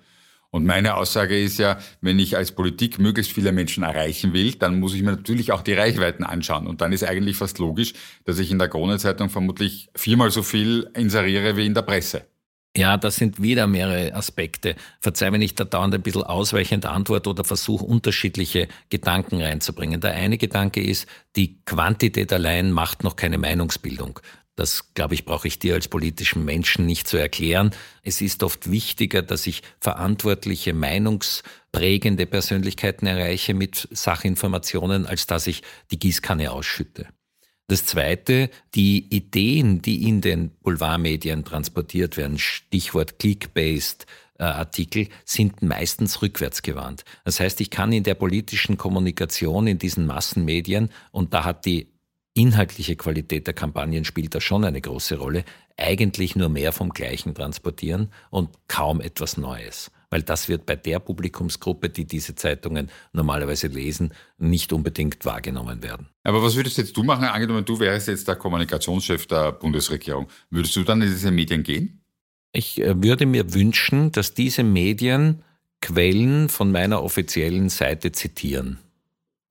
Und 0.51 0.65
meine 0.67 0.95
Aussage 0.95 1.37
ist 1.43 1.59
ja, 1.59 1.79
wenn 2.01 2.21
ich 2.21 2.37
als 2.37 2.53
Politik 2.53 3.01
möglichst 3.01 3.33
viele 3.33 3.51
Menschen 3.51 3.83
erreichen 3.83 4.33
will, 4.33 4.53
dann 4.53 4.79
muss 4.79 4.95
ich 4.95 5.03
mir 5.03 5.11
natürlich 5.11 5.51
auch 5.51 5.63
die 5.63 5.73
Reichweiten 5.73 6.23
anschauen. 6.23 6.69
Und 6.69 6.81
dann 6.81 6.93
ist 6.93 7.03
eigentlich 7.03 7.37
fast 7.37 7.59
logisch, 7.59 7.93
dass 8.25 8.39
ich 8.39 8.53
in 8.53 8.61
der 8.61 8.69
Krone-Zeitung 8.69 9.31
vermutlich 9.31 9.89
viermal 9.97 10.31
so 10.31 10.45
viel 10.45 10.89
inseriere 10.95 11.57
wie 11.57 11.67
in 11.67 11.75
der 11.75 11.83
Presse. 11.83 12.25
Ja, 12.77 12.97
das 12.97 13.17
sind 13.17 13.41
wieder 13.41 13.69
mehrere 13.69 14.15
Aspekte. 14.15 14.75
Verzeih, 15.01 15.31
wenn 15.31 15.43
ich 15.43 15.55
da 15.55 15.65
dauernd 15.65 15.95
ein 15.95 16.03
bisschen 16.03 16.25
ausweichend 16.25 16.87
antworte 16.87 17.31
oder 17.31 17.45
versuche, 17.45 17.85
unterschiedliche 17.85 18.67
Gedanken 18.91 19.41
reinzubringen. 19.41 20.01
Der 20.01 20.15
eine 20.15 20.39
Gedanke 20.39 20.83
ist, 20.83 21.07
die 21.37 21.63
Quantität 21.65 22.33
allein 22.33 22.73
macht 22.73 23.05
noch 23.05 23.15
keine 23.15 23.39
Meinungsbildung. 23.39 24.19
Das, 24.57 24.93
glaube 24.95 25.15
ich, 25.15 25.25
brauche 25.25 25.47
ich 25.47 25.61
dir 25.61 25.75
als 25.75 25.87
politischen 25.87 26.45
Menschen 26.45 26.87
nicht 26.87 27.07
zu 27.07 27.17
erklären. 27.17 27.71
Es 28.03 28.21
ist 28.21 28.43
oft 28.43 28.71
wichtiger, 28.71 29.23
dass 29.23 29.47
ich 29.47 29.63
verantwortliche, 29.81 30.75
meinungsprägende 30.75 32.27
Persönlichkeiten 32.27 33.07
erreiche 33.07 33.55
mit 33.55 33.89
Sachinformationen, 33.93 35.07
als 35.07 35.29
dass 35.29 35.47
ich 35.47 35.63
die 35.93 35.99
Gießkanne 35.99 36.51
ausschütte. 36.51 37.07
Das 37.67 37.87
Zweite, 37.87 38.51
die 38.75 39.07
Ideen, 39.09 39.81
die 39.81 40.07
in 40.07 40.21
den 40.21 40.51
Boulevardmedien 40.63 41.45
transportiert 41.45 42.17
werden, 42.19 42.39
Stichwort 42.39 43.19
Click-based, 43.19 44.07
Artikel 44.37 45.09
sind 45.25 45.63
meistens 45.63 46.21
rückwärtsgewandt. 46.21 47.05
Das 47.25 47.41
heißt, 47.41 47.61
ich 47.61 47.71
kann 47.71 47.93
in 47.93 48.03
der 48.03 48.15
politischen 48.15 48.77
Kommunikation 48.77 49.67
in 49.67 49.79
diesen 49.79 50.07
Massenmedien, 50.07 50.91
und 51.13 51.33
da 51.33 51.45
hat 51.45 51.65
die 51.65 51.89
inhaltliche 52.35 52.97
Qualität 52.97 53.47
der 53.47 53.55
Kampagnen 53.55 54.05
spielt 54.05 54.35
da 54.35 54.41
schon 54.41 54.65
eine 54.65 54.81
große 54.81 55.17
Rolle, 55.17 55.45
eigentlich 55.77 56.37
nur 56.37 56.49
mehr 56.49 56.73
vom 56.73 56.91
Gleichen 56.91 57.35
transportieren 57.35 58.11
und 58.31 58.51
kaum 58.69 59.01
etwas 59.01 59.37
Neues. 59.37 59.91
Weil 60.15 60.23
das 60.23 60.49
wird 60.49 60.65
bei 60.65 60.77
der 60.77 61.01
Publikumsgruppe, 61.01 61.91
die 61.91 62.05
diese 62.05 62.37
Zeitungen 62.37 62.89
normalerweise 63.13 63.67
lesen, 63.67 64.13
nicht 64.39 64.73
unbedingt 64.73 65.25
wahrgenommen 65.25 65.83
werden. 65.83 66.07
Aber 66.23 66.41
was 66.41 66.55
würdest 66.55 66.79
jetzt 66.79 66.97
du 66.97 67.03
machen, 67.03 67.25
angenommen, 67.25 67.65
du 67.65 67.81
wärst 67.81 68.07
jetzt 68.07 68.29
der 68.29 68.37
Kommunikationschef 68.37 69.27
der 69.27 69.51
Bundesregierung? 69.51 70.29
Würdest 70.51 70.77
du 70.77 70.85
dann 70.85 71.03
in 71.03 71.09
diese 71.09 71.33
Medien 71.33 71.65
gehen? 71.65 72.01
Ich 72.53 72.81
äh, 72.81 73.03
würde 73.03 73.27
mir 73.27 73.55
wünschen, 73.55 74.13
dass 74.13 74.35
diese 74.35 74.63
Medien 74.63 75.43
Quellen 75.81 76.49
von 76.49 76.71
meiner 76.71 77.03
offiziellen 77.03 77.69
Seite 77.69 78.13
zitieren 78.13 78.79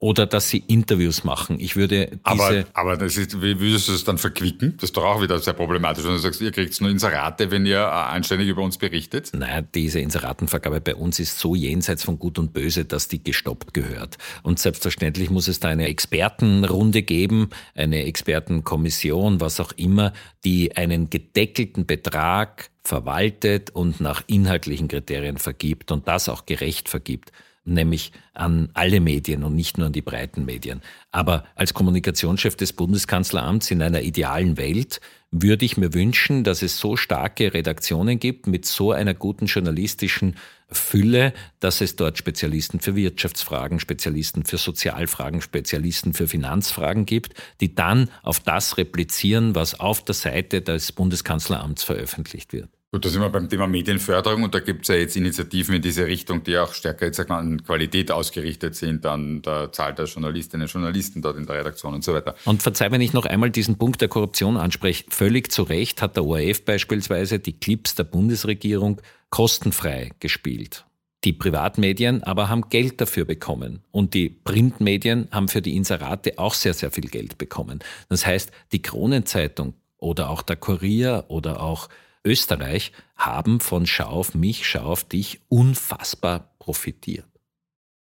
oder 0.04 0.26
dass 0.26 0.50
sie 0.50 0.58
Interviews 0.68 1.24
machen. 1.24 1.62
Ich 1.62 1.78
würde 1.78 2.08
diese. 2.08 2.20
Aber, 2.24 2.66
aber 2.74 2.98
das 2.98 3.16
ist, 3.16 3.42
wie 3.42 3.58
würdest 3.62 3.88
du 3.88 3.94
das 3.94 4.04
dann 4.04 4.18
verquicken? 4.18 4.74
Das 4.76 4.90
ist 4.90 4.98
doch 4.98 5.06
auch 5.06 5.22
wieder 5.22 5.40
sehr 5.40 5.54
problematisch, 5.54 6.04
wenn 6.04 6.12
du 6.12 6.18
sagst, 6.18 6.42
ihr 6.42 6.52
kriegt 6.52 6.82
nur 6.82 6.90
Inserate, 6.90 7.52
wenn 7.52 7.66
ihr 7.66 7.78
äh, 7.78 7.86
anständig 7.86 8.50
über 8.50 8.64
uns 8.64 8.78
berichtet. 8.78 9.32
Naja, 9.34 9.62
diese 9.62 10.02
Inseratenvergabe 10.02 10.82
bei 10.82 10.94
uns 10.94 11.22
ist 11.22 11.40
so 11.40 11.56
jenseits 11.56 12.04
von 12.04 12.20
Gut 12.20 12.38
und 12.38 12.52
Böse, 12.52 12.84
dass 12.84 13.08
die 13.08 13.24
gestoppt 13.24 13.74
gehört. 13.74 14.18
Und 14.42 14.60
selbstverständlich 14.60 15.30
muss 15.30 15.48
es 15.48 15.62
da 15.62 15.70
eine 15.70 15.88
Expertenrunde 15.88 17.04
geben, 17.04 17.52
eine 17.74 18.04
Expertenkommission, 18.04 19.40
was 19.40 19.62
auch 19.62 19.72
immer, 19.78 20.12
die 20.44 20.76
einen 20.76 21.12
gedeckelten 21.12 21.86
Betrag 21.86 22.72
verwaltet 22.84 23.70
und 23.70 24.02
nach 24.02 24.22
inhaltlichen 24.28 24.90
Kriterien 24.90 25.38
vergibt 25.38 25.94
und 25.94 26.10
das 26.10 26.28
auch 26.28 26.46
gerecht 26.46 26.90
vergibt 26.90 27.32
nämlich 27.66 28.12
an 28.34 28.70
alle 28.74 29.00
Medien 29.00 29.44
und 29.44 29.56
nicht 29.56 29.78
nur 29.78 29.88
an 29.88 29.94
die 29.94 30.02
breiten 30.02 30.46
Medien. 30.46 30.82
Aber 31.12 31.46
als 31.56 31.74
Kommunikationschef 31.74 32.56
des 32.56 32.74
Bundeskanzleramts 32.74 33.72
in 33.72 33.82
einer 33.82 34.02
idealen 34.02 34.58
Welt 34.58 35.00
würde 35.32 35.66
ich 35.66 35.78
mir 35.78 35.94
wünschen, 35.94 36.44
dass 36.44 36.62
es 36.62 36.78
so 36.78 36.96
starke 36.96 37.54
Redaktionen 37.54 38.20
gibt 38.20 38.46
mit 38.48 38.66
so 38.66 38.92
einer 38.92 39.14
guten 39.14 39.48
journalistischen 39.48 40.36
Fülle, 40.70 41.34
dass 41.60 41.82
es 41.82 41.96
dort 41.96 42.18
Spezialisten 42.18 42.80
für 42.80 42.96
Wirtschaftsfragen, 42.96 43.80
Spezialisten 43.80 44.46
für 44.46 44.58
Sozialfragen, 44.58 45.42
Spezialisten 45.42 46.14
für 46.14 46.28
Finanzfragen 46.28 47.06
gibt, 47.06 47.34
die 47.62 47.74
dann 47.74 48.10
auf 48.22 48.40
das 48.40 48.78
replizieren, 48.78 49.56
was 49.56 49.80
auf 49.80 50.04
der 50.04 50.16
Seite 50.16 50.62
des 50.62 50.92
Bundeskanzleramts 50.92 51.84
veröffentlicht 51.84 52.54
wird. 52.54 52.70
Gut, 52.94 53.06
da 53.06 53.10
sind 53.10 53.24
wir 53.24 53.30
beim 53.30 53.50
Thema 53.50 53.66
Medienförderung 53.66 54.44
und 54.44 54.54
da 54.54 54.60
gibt 54.60 54.84
es 54.84 54.90
ja 54.90 54.94
jetzt 54.94 55.16
Initiativen 55.16 55.74
in 55.74 55.82
diese 55.82 56.06
Richtung, 56.06 56.44
die 56.44 56.56
auch 56.60 56.76
stärker 56.76 57.08
jetzt 57.08 57.20
an 57.20 57.64
Qualität 57.64 58.12
ausgerichtet 58.12 58.76
sind, 58.76 59.04
an 59.08 59.42
der 59.42 59.72
Zahl 59.72 59.96
der 59.96 60.06
Journalistinnen 60.06 60.68
und 60.68 60.72
Journalisten 60.72 61.24
dort 61.24 61.38
in 61.38 61.48
der 61.48 61.56
Redaktion 61.56 61.96
und 61.96 62.04
so 62.04 62.14
weiter. 62.14 62.36
Und 62.46 62.62
verzeih, 62.62 62.92
wenn 62.92 63.02
ich 63.02 63.12
noch 63.12 63.26
einmal 63.26 63.50
diesen 63.50 63.80
Punkt 63.80 64.00
der 64.00 64.10
Korruption 64.10 64.58
anspreche. 64.58 65.06
Völlig 65.10 65.52
zu 65.52 65.64
Recht 65.64 66.04
hat 66.04 66.18
der 66.18 66.24
ORF 66.24 66.66
beispielsweise 66.66 67.40
die 67.40 67.54
Clips 67.54 67.96
der 67.96 68.04
Bundesregierung 68.04 69.02
kostenfrei 69.32 70.12
gespielt. 70.20 70.86
Die 71.24 71.34
Privatmedien 71.34 72.22
aber 72.22 72.48
haben 72.48 72.70
Geld 72.70 73.02
dafür 73.02 73.26
bekommen. 73.26 73.80
Und 73.90 74.14
die 74.14 74.30
Printmedien 74.30 75.30
haben 75.32 75.48
für 75.48 75.64
die 75.64 75.76
Inserate 75.76 76.38
auch 76.38 76.54
sehr, 76.54 76.76
sehr 76.76 76.92
viel 76.92 77.10
Geld 77.10 77.40
bekommen. 77.40 77.80
Das 78.10 78.28
heißt, 78.28 78.52
die 78.72 78.84
Kronenzeitung 78.84 79.74
oder 79.98 80.30
auch 80.30 80.44
der 80.44 80.58
Kurier 80.58 81.26
oder 81.30 81.60
auch 81.60 81.90
Österreich 82.26 82.92
haben 83.16 83.60
von 83.60 83.86
Schau 83.86 84.06
auf 84.06 84.36
mich, 84.36 84.68
Schau 84.68 84.84
auf 84.84 85.04
dich 85.04 85.42
unfassbar 85.50 86.56
profitiert. 86.60 87.28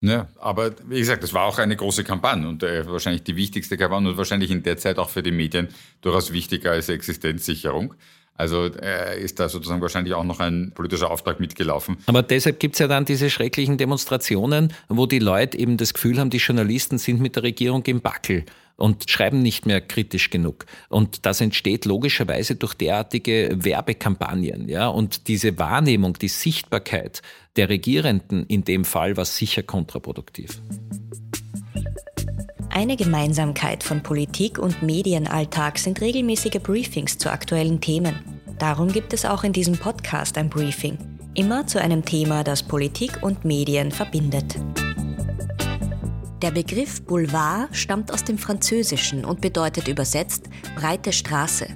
Ja, 0.01 0.29
aber 0.39 0.71
wie 0.89 0.99
gesagt, 0.99 1.23
das 1.23 1.33
war 1.33 1.45
auch 1.45 1.57
eine 1.57 1.75
große 1.75 2.05
Kampagne 2.05 2.47
und 2.47 2.63
äh, 2.63 2.89
wahrscheinlich 2.89 3.23
die 3.23 3.35
wichtigste 3.35 3.75
Kampagne 3.75 4.09
und 4.09 4.17
wahrscheinlich 4.17 4.49
in 4.49 4.63
der 4.63 4.77
Zeit 4.77 4.97
auch 4.97 5.09
für 5.09 5.21
die 5.21 5.31
Medien 5.31 5.67
durchaus 5.99 6.31
wichtiger 6.31 6.71
als 6.71 6.87
Existenzsicherung. 6.87 7.95
Also 8.39 8.67
äh, 8.67 9.21
ist 9.21 9.37
da 9.41 9.49
sozusagen 9.49 9.81
wahrscheinlich 9.81 10.13
auch 10.13 10.23
noch 10.23 10.39
ein 10.39 10.71
politischer 10.73 11.11
Auftrag 11.11 11.41
mitgelaufen. 11.41 11.97
Aber 12.05 12.23
deshalb 12.23 12.61
gibt 12.61 12.75
es 12.75 12.79
ja 12.79 12.87
dann 12.87 13.03
diese 13.03 13.29
schrecklichen 13.29 13.77
Demonstrationen, 13.77 14.71
wo 14.87 15.05
die 15.05 15.19
Leute 15.19 15.59
eben 15.59 15.75
das 15.75 15.93
Gefühl 15.93 16.17
haben, 16.19 16.29
die 16.29 16.37
Journalisten 16.37 16.99
sind 16.99 17.19
mit 17.19 17.35
der 17.35 17.43
Regierung 17.43 17.83
im 17.85 17.99
Backel 17.99 18.45
und 18.77 19.09
schreiben 19.09 19.41
nicht 19.41 19.65
mehr 19.65 19.81
kritisch 19.81 20.29
genug. 20.29 20.65
Und 20.87 21.25
das 21.25 21.41
entsteht 21.41 21.83
logischerweise 21.83 22.55
durch 22.55 22.75
derartige 22.75 23.57
Werbekampagnen. 23.57 24.69
Ja? 24.69 24.87
Und 24.87 25.27
diese 25.27 25.59
Wahrnehmung, 25.59 26.13
die 26.13 26.29
Sichtbarkeit 26.29 27.21
der 27.57 27.67
Regierenden 27.67 28.45
in 28.45 28.63
dem 28.63 28.85
Fall 28.85 29.17
war 29.17 29.25
sicher 29.25 29.63
kontraproduktiv. 29.63 30.61
Eine 32.71 32.95
Gemeinsamkeit 32.95 33.83
von 33.83 34.03
Politik 34.03 34.59
und 34.59 34.83
Medienalltag 34.83 35.79
sind 35.79 36.01
regelmäßige 36.01 36.61
Briefings 36.61 37.17
zu 37.17 37.31
aktuellen 37.31 37.81
Themen. 37.81 38.15
Darum 38.59 38.89
gibt 38.89 39.11
es 39.13 39.25
auch 39.25 39.43
in 39.43 39.53
diesem 39.53 39.75
Podcast 39.75 40.37
ein 40.37 40.49
Briefing, 40.49 40.97
immer 41.33 41.65
zu 41.65 41.81
einem 41.81 42.05
Thema, 42.05 42.43
das 42.43 42.61
Politik 42.61 43.23
und 43.23 43.43
Medien 43.43 43.91
verbindet. 43.91 44.55
Der 46.41 46.51
Begriff 46.51 47.01
Boulevard 47.03 47.75
stammt 47.75 48.13
aus 48.13 48.23
dem 48.23 48.37
Französischen 48.37 49.25
und 49.25 49.41
bedeutet 49.41 49.87
übersetzt 49.87 50.45
breite 50.75 51.11
Straße. 51.11 51.67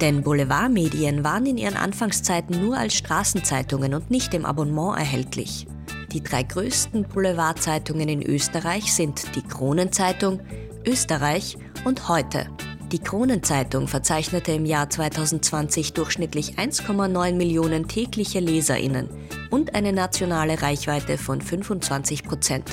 Denn 0.00 0.22
Boulevardmedien 0.22 1.24
waren 1.24 1.46
in 1.46 1.58
ihren 1.58 1.76
Anfangszeiten 1.76 2.64
nur 2.64 2.78
als 2.78 2.94
Straßenzeitungen 2.94 3.92
und 3.92 4.10
nicht 4.10 4.32
im 4.32 4.46
Abonnement 4.46 4.96
erhältlich. 4.96 5.66
Die 6.12 6.22
drei 6.22 6.42
größten 6.42 7.04
Boulevardzeitungen 7.04 8.08
in 8.08 8.22
Österreich 8.22 8.94
sind 8.94 9.34
die 9.36 9.42
Kronenzeitung, 9.42 10.40
Österreich 10.86 11.58
und 11.84 12.08
Heute. 12.08 12.46
Die 12.92 12.98
Kronenzeitung 12.98 13.86
verzeichnete 13.88 14.52
im 14.52 14.64
Jahr 14.64 14.88
2020 14.88 15.92
durchschnittlich 15.92 16.58
1,9 16.58 17.34
Millionen 17.34 17.86
tägliche 17.88 18.40
Leserinnen 18.40 19.10
und 19.50 19.74
eine 19.74 19.92
nationale 19.92 20.62
Reichweite 20.62 21.18
von 21.18 21.42
25 21.42 22.24
Prozent. 22.24 22.70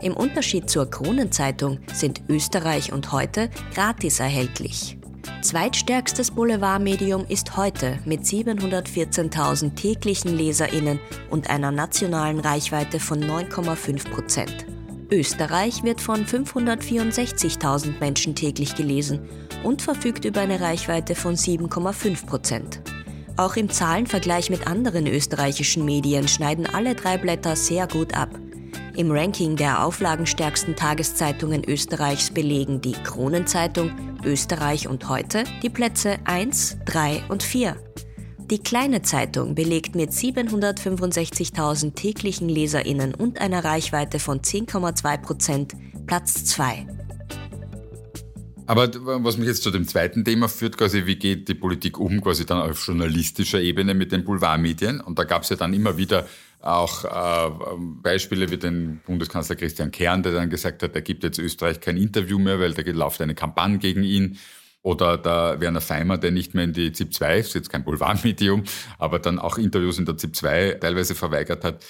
Im 0.00 0.16
Unterschied 0.16 0.70
zur 0.70 0.88
Kronenzeitung 0.88 1.80
sind 1.92 2.22
Österreich 2.28 2.92
und 2.92 3.10
Heute 3.10 3.50
gratis 3.74 4.20
erhältlich. 4.20 4.96
Zweitstärkstes 5.42 6.32
Boulevardmedium 6.32 7.24
ist 7.28 7.56
heute 7.56 7.98
mit 8.04 8.22
714.000 8.22 9.74
täglichen 9.74 10.36
LeserInnen 10.36 10.98
und 11.30 11.48
einer 11.48 11.70
nationalen 11.70 12.40
Reichweite 12.40 13.00
von 13.00 13.22
9,5 13.22 14.10
Prozent. 14.10 14.66
Österreich 15.10 15.82
wird 15.84 16.00
von 16.00 16.26
564.000 16.26 17.98
Menschen 18.00 18.34
täglich 18.34 18.74
gelesen 18.74 19.20
und 19.62 19.80
verfügt 19.80 20.24
über 20.24 20.40
eine 20.40 20.60
Reichweite 20.60 21.14
von 21.14 21.34
7,5 21.34 22.26
Prozent. 22.26 22.80
Auch 23.36 23.56
im 23.56 23.70
Zahlenvergleich 23.70 24.50
mit 24.50 24.66
anderen 24.66 25.06
österreichischen 25.06 25.84
Medien 25.84 26.26
schneiden 26.26 26.66
alle 26.66 26.94
drei 26.94 27.16
Blätter 27.16 27.54
sehr 27.54 27.86
gut 27.86 28.14
ab. 28.14 28.30
Im 28.96 29.12
Ranking 29.12 29.54
der 29.54 29.84
auflagenstärksten 29.84 30.74
Tageszeitungen 30.74 31.64
Österreichs 31.64 32.30
belegen 32.30 32.80
die 32.80 32.94
Kronenzeitung, 32.94 33.92
Österreich 34.24 34.88
und 34.88 35.08
heute 35.08 35.44
die 35.62 35.70
Plätze 35.70 36.18
1, 36.24 36.78
3 36.84 37.24
und 37.28 37.42
4. 37.42 37.76
Die 38.50 38.58
kleine 38.58 39.02
Zeitung 39.02 39.54
belegt 39.54 39.94
mit 39.94 40.10
765.000 40.10 41.94
täglichen 41.94 42.48
Leserinnen 42.48 43.14
und 43.14 43.40
einer 43.40 43.62
Reichweite 43.62 44.18
von 44.18 44.40
10,2 44.40 45.18
Prozent 45.18 45.72
Platz 46.06 46.44
2. 46.46 46.86
Aber 48.68 48.90
was 49.24 49.38
mich 49.38 49.48
jetzt 49.48 49.62
zu 49.62 49.70
dem 49.70 49.88
zweiten 49.88 50.26
Thema 50.26 50.46
führt, 50.46 50.76
quasi, 50.76 51.06
wie 51.06 51.16
geht 51.16 51.48
die 51.48 51.54
Politik 51.54 51.98
um, 51.98 52.20
quasi 52.20 52.44
dann 52.44 52.60
auf 52.60 52.86
journalistischer 52.86 53.60
Ebene 53.60 53.94
mit 53.94 54.12
den 54.12 54.24
Boulevardmedien? 54.24 55.00
Und 55.00 55.18
da 55.18 55.24
gab 55.24 55.42
es 55.42 55.48
ja 55.48 55.56
dann 55.56 55.72
immer 55.72 55.96
wieder 55.96 56.26
auch 56.60 57.04
äh, 57.04 57.50
Beispiele 58.02 58.50
wie 58.50 58.56
den 58.56 59.00
Bundeskanzler 59.06 59.56
Christian 59.56 59.90
Kern, 59.90 60.22
der 60.22 60.32
dann 60.32 60.50
gesagt 60.50 60.82
hat, 60.82 60.94
er 60.94 61.02
gibt 61.02 61.22
jetzt 61.24 61.38
Österreich 61.38 61.80
kein 61.80 61.96
Interview 61.96 62.38
mehr, 62.38 62.58
weil 62.58 62.74
da 62.74 62.82
läuft 62.90 63.20
eine 63.20 63.34
Kampagne 63.34 63.78
gegen 63.78 64.02
ihn. 64.02 64.38
Oder 64.82 65.18
der 65.18 65.60
Werner 65.60 65.80
Feimer, 65.80 66.18
der 66.18 66.30
nicht 66.30 66.54
mehr 66.54 66.64
in 66.64 66.72
die 66.72 66.92
ZIP 66.92 67.12
2, 67.12 67.38
ist 67.38 67.54
jetzt 67.54 67.68
kein 67.68 67.84
Boulevardmedium, 67.84 68.64
aber 68.98 69.18
dann 69.18 69.38
auch 69.38 69.58
Interviews 69.58 69.98
in 69.98 70.06
der 70.06 70.16
ZIP 70.16 70.36
2 70.36 70.78
teilweise 70.80 71.14
verweigert 71.14 71.64
hat. 71.64 71.84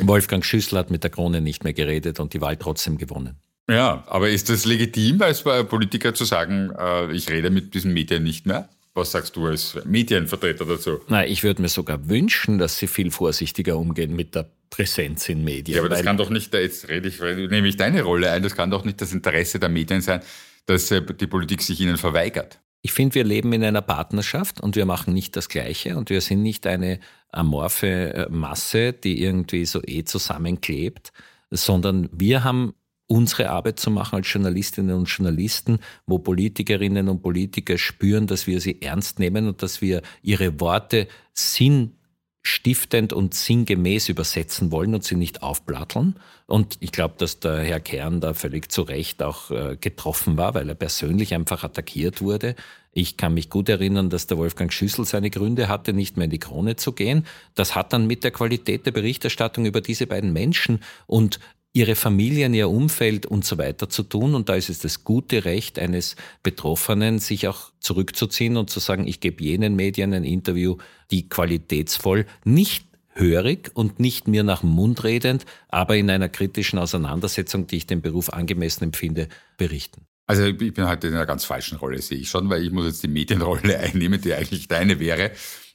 Wolfgang 0.00 0.44
Schüssel 0.44 0.78
hat 0.78 0.90
mit 0.90 1.02
der 1.02 1.10
Krone 1.10 1.40
nicht 1.40 1.64
mehr 1.64 1.72
geredet 1.72 2.20
und 2.20 2.34
die 2.34 2.40
Wahl 2.40 2.56
trotzdem 2.56 2.98
gewonnen. 2.98 3.36
Ja, 3.68 4.04
aber 4.08 4.28
ist 4.28 4.50
das 4.50 4.66
legitim 4.66 5.22
als 5.22 5.42
Politiker 5.42 6.12
zu 6.12 6.24
sagen, 6.24 6.70
äh, 6.78 7.10
ich 7.12 7.30
rede 7.30 7.50
mit 7.50 7.74
diesen 7.74 7.94
Medien 7.94 8.22
nicht 8.22 8.46
mehr? 8.46 8.68
Was 8.94 9.10
sagst 9.10 9.34
du 9.34 9.46
als 9.46 9.76
Medienvertreter 9.84 10.64
dazu? 10.64 11.00
Nein, 11.08 11.28
ich 11.28 11.42
würde 11.42 11.60
mir 11.60 11.68
sogar 11.68 12.08
wünschen, 12.08 12.58
dass 12.58 12.78
sie 12.78 12.86
viel 12.86 13.10
vorsichtiger 13.10 13.76
umgehen 13.76 14.14
mit 14.14 14.36
der 14.36 14.48
Präsenz 14.70 15.28
in 15.28 15.42
Medien. 15.42 15.76
Ja, 15.76 15.82
aber 15.82 15.88
das 15.88 16.02
kann 16.02 16.16
doch 16.16 16.30
nicht, 16.30 16.54
jetzt 16.54 16.88
rede 16.88 17.08
ich, 17.08 17.20
nehme 17.20 17.66
ich 17.66 17.76
deine 17.76 18.02
Rolle 18.02 18.30
ein, 18.30 18.42
das 18.44 18.54
kann 18.54 18.70
doch 18.70 18.84
nicht 18.84 19.00
das 19.00 19.12
Interesse 19.12 19.58
der 19.58 19.68
Medien 19.68 20.00
sein, 20.00 20.20
dass 20.66 20.90
äh, 20.92 21.02
die 21.02 21.26
Politik 21.26 21.60
sich 21.60 21.80
ihnen 21.80 21.96
verweigert. 21.96 22.60
Ich 22.82 22.92
finde, 22.92 23.16
wir 23.16 23.24
leben 23.24 23.52
in 23.52 23.64
einer 23.64 23.82
Partnerschaft 23.82 24.60
und 24.60 24.76
wir 24.76 24.86
machen 24.86 25.12
nicht 25.12 25.36
das 25.36 25.48
Gleiche 25.48 25.96
und 25.96 26.10
wir 26.10 26.20
sind 26.20 26.42
nicht 26.42 26.66
eine 26.66 27.00
amorphe 27.30 28.14
äh, 28.14 28.26
Masse, 28.30 28.92
die 28.92 29.22
irgendwie 29.22 29.64
so 29.64 29.80
eh 29.84 30.04
zusammenklebt, 30.04 31.12
sondern 31.50 32.08
wir 32.12 32.44
haben 32.44 32.74
unsere 33.06 33.50
Arbeit 33.50 33.78
zu 33.78 33.90
machen 33.90 34.16
als 34.16 34.32
Journalistinnen 34.32 34.96
und 34.96 35.08
Journalisten, 35.08 35.78
wo 36.06 36.18
Politikerinnen 36.18 37.08
und 37.08 37.22
Politiker 37.22 37.78
spüren, 37.78 38.26
dass 38.26 38.46
wir 38.46 38.60
sie 38.60 38.80
ernst 38.80 39.18
nehmen 39.18 39.46
und 39.46 39.62
dass 39.62 39.80
wir 39.80 40.02
ihre 40.22 40.58
Worte 40.60 41.08
sinnstiftend 41.34 43.12
und 43.12 43.34
sinngemäß 43.34 44.08
übersetzen 44.08 44.72
wollen 44.72 44.94
und 44.94 45.04
sie 45.04 45.16
nicht 45.16 45.42
aufplatteln. 45.42 46.16
Und 46.46 46.76
ich 46.80 46.92
glaube, 46.92 47.14
dass 47.18 47.40
der 47.40 47.58
Herr 47.58 47.80
Kern 47.80 48.20
da 48.20 48.32
völlig 48.32 48.70
zu 48.70 48.82
Recht 48.82 49.22
auch 49.22 49.50
äh, 49.50 49.76
getroffen 49.78 50.36
war, 50.36 50.54
weil 50.54 50.68
er 50.68 50.74
persönlich 50.74 51.34
einfach 51.34 51.62
attackiert 51.62 52.22
wurde. 52.22 52.54
Ich 52.92 53.16
kann 53.16 53.34
mich 53.34 53.50
gut 53.50 53.68
erinnern, 53.68 54.08
dass 54.08 54.28
der 54.28 54.38
Wolfgang 54.38 54.72
Schüssel 54.72 55.04
seine 55.04 55.28
Gründe 55.28 55.68
hatte, 55.68 55.92
nicht 55.92 56.16
mehr 56.16 56.26
in 56.26 56.30
die 56.30 56.38
Krone 56.38 56.76
zu 56.76 56.92
gehen. 56.92 57.26
Das 57.54 57.74
hat 57.74 57.92
dann 57.92 58.06
mit 58.06 58.24
der 58.24 58.30
Qualität 58.30 58.86
der 58.86 58.92
Berichterstattung 58.92 59.66
über 59.66 59.80
diese 59.80 60.06
beiden 60.06 60.32
Menschen 60.32 60.80
und 61.06 61.40
ihre 61.74 61.96
Familien, 61.96 62.54
ihr 62.54 62.70
Umfeld 62.70 63.26
und 63.26 63.44
so 63.44 63.58
weiter 63.58 63.90
zu 63.90 64.04
tun. 64.04 64.34
Und 64.34 64.48
da 64.48 64.54
ist 64.54 64.70
es 64.70 64.78
das 64.78 65.04
gute 65.04 65.44
Recht 65.44 65.78
eines 65.78 66.16
Betroffenen, 66.42 67.18
sich 67.18 67.48
auch 67.48 67.72
zurückzuziehen 67.80 68.56
und 68.56 68.70
zu 68.70 68.80
sagen, 68.80 69.06
ich 69.06 69.20
gebe 69.20 69.42
jenen 69.42 69.74
Medien 69.76 70.14
ein 70.14 70.24
Interview, 70.24 70.76
die 71.10 71.28
qualitätsvoll, 71.28 72.26
nicht 72.44 72.86
hörig 73.12 73.70
und 73.74 74.00
nicht 74.00 74.28
mir 74.28 74.44
nach 74.44 74.60
dem 74.60 74.70
Mund 74.70 75.04
redend, 75.04 75.44
aber 75.68 75.96
in 75.96 76.10
einer 76.10 76.28
kritischen 76.28 76.78
Auseinandersetzung, 76.78 77.66
die 77.66 77.76
ich 77.76 77.86
dem 77.86 78.02
Beruf 78.02 78.32
angemessen 78.32 78.84
empfinde, 78.84 79.28
berichten. 79.56 80.06
Also 80.26 80.44
ich 80.44 80.56
bin 80.56 80.88
heute 80.88 81.08
in 81.08 81.14
einer 81.14 81.26
ganz 81.26 81.44
falschen 81.44 81.76
Rolle, 81.76 82.00
sehe 82.00 82.18
ich 82.18 82.30
schon, 82.30 82.48
weil 82.48 82.62
ich 82.64 82.70
muss 82.70 82.86
jetzt 82.86 83.02
die 83.02 83.08
Medienrolle 83.08 83.78
einnehmen, 83.80 84.20
die 84.20 84.32
eigentlich 84.32 84.68
deine 84.68 85.00
wäre. 85.00 85.32